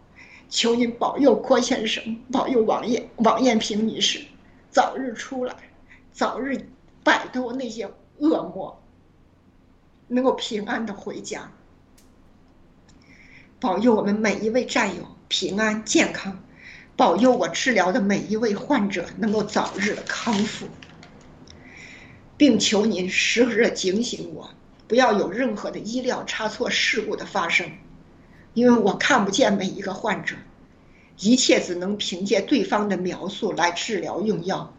[0.48, 4.24] 求您保佑郭先生，保佑王艳王艳萍女士
[4.70, 5.54] 早日出来，
[6.12, 6.68] 早日
[7.04, 8.80] 摆脱那些恶魔，
[10.08, 11.50] 能够平安的回家。
[13.58, 16.42] 保佑我们每一位战友平安健康，
[16.96, 20.66] 保佑我治疗的每一位患者能够早日的康复，
[22.36, 24.50] 并求您时时的警醒我。
[24.88, 27.70] 不要有任何的医疗差错、事故的发生，
[28.54, 30.36] 因为我看不见每一个患者，
[31.18, 34.72] 一切只能凭借对方的描述来治疗用药。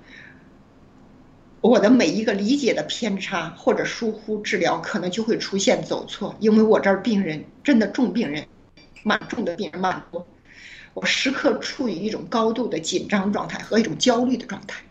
[1.59, 6.35] 我的每一个理解的偏差或者疏忽治疗，可能就会出现走错。
[6.39, 8.47] 因为我这儿病人真的重病人，
[9.03, 10.25] 蛮重的病人蛮多，
[10.93, 14.81] 我时刻处于一种高度的紧张状态和一种焦虑的状态。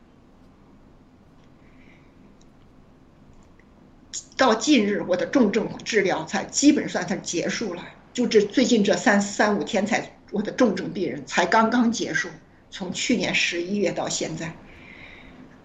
[4.37, 7.85] 到近日，我的重症治疗才基本算算结束了。
[8.13, 12.29] 就这最近这三三五天才，我的重症病人才刚刚结束。
[12.71, 14.55] 从去年十一月到现在，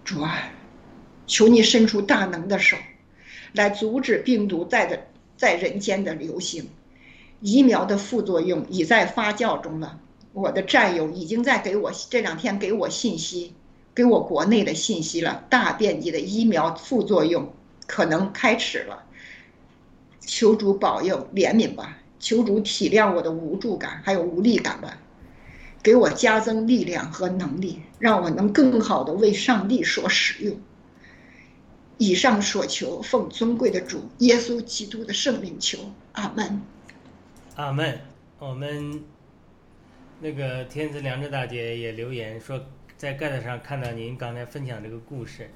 [0.04, 0.50] 主啊，
[1.26, 2.76] 求你伸出大能的手，
[3.52, 5.06] 来阻止病毒在的
[5.36, 6.68] 在人间的流行。
[7.40, 9.98] 疫苗的副作用已在发酵中了。
[10.32, 13.52] 我的战友已经在给我这两天给我信息，
[13.94, 15.44] 给我国内的信息了。
[15.50, 17.52] 大面积的疫苗副作用。
[17.86, 19.04] 可能开始了，
[20.20, 24.98] 求主保佑怜悯吧，求主体谅我的无助感还有无力感吧，
[25.82, 30.60] 给我加增力量和能力，让我能更好的为上帝所使用。
[31.98, 35.78] 以上所求，奉尊贵的主耶稣基督的圣名求，
[36.12, 36.60] 阿门。
[37.56, 38.00] 阿门。
[38.38, 39.04] 我们
[40.20, 42.60] 那个天子良知大姐也留言说，
[42.96, 45.48] 在盖子上看到您刚才分享这个故事。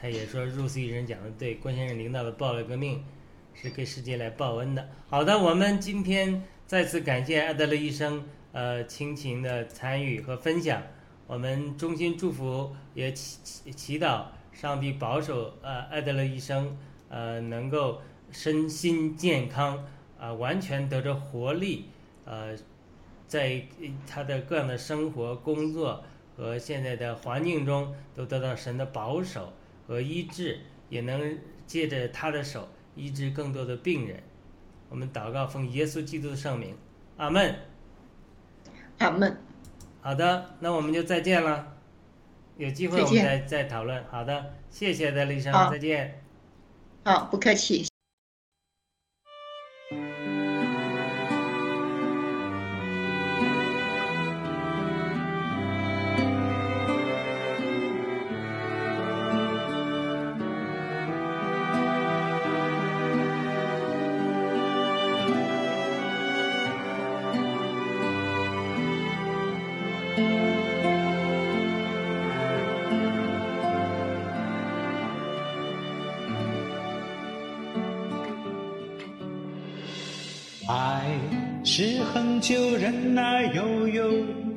[0.00, 3.04] 他也说，Rose 医生讲的对，关先生领导的报了革命，
[3.52, 4.88] 是给世界来报恩的。
[5.08, 10.82] 好的，我们今天再次感谢艾德勒医生，呃，倾情的参与和分享。
[11.26, 16.78] 我们衷心祝福，也祈祈祷上帝保守，呃，艾德勒医生，
[17.10, 18.00] 呃，能够
[18.30, 19.86] 身心健康，
[20.18, 21.90] 啊，完全得着活力，
[22.24, 22.56] 呃，
[23.28, 23.62] 在
[24.06, 26.02] 他的各样的生活、工作
[26.34, 29.52] 和现在的环境中，都得到神的保守。
[29.90, 31.36] 和医治也能
[31.66, 34.22] 借着他的手医治更多的病人。
[34.88, 36.76] 我们祷告，奉耶稣基督的圣名，
[37.16, 37.56] 阿门。
[38.98, 39.36] 阿门。
[40.00, 41.76] 好的，那我们就再见了。
[42.56, 44.04] 有机会我们再再讨论。
[44.04, 46.22] 好的，谢谢戴丽生，再见。
[47.04, 47.89] 好，不客气。
[83.14, 84.04] 那悠悠，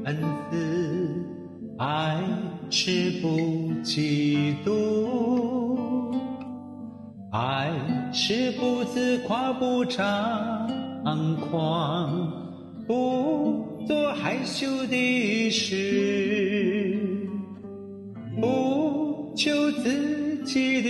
[0.06, 0.16] 恩
[0.50, 0.58] 慈；
[1.78, 2.18] 爱
[2.70, 3.28] 是不
[3.84, 6.16] 嫉妒，
[7.32, 7.72] 爱
[8.12, 10.68] 是不自夸，不张
[11.50, 12.32] 狂，
[12.88, 16.96] 不做害羞的事，
[18.40, 20.90] 不求自己的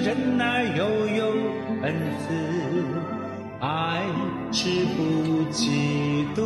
[0.00, 1.32] 人那悠悠，
[1.82, 2.32] 恩慈；
[3.60, 4.02] 爱
[4.52, 6.40] 是不嫉妒，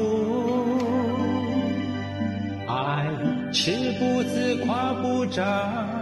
[2.67, 3.07] 爱
[3.53, 6.02] 是不自夸，不张。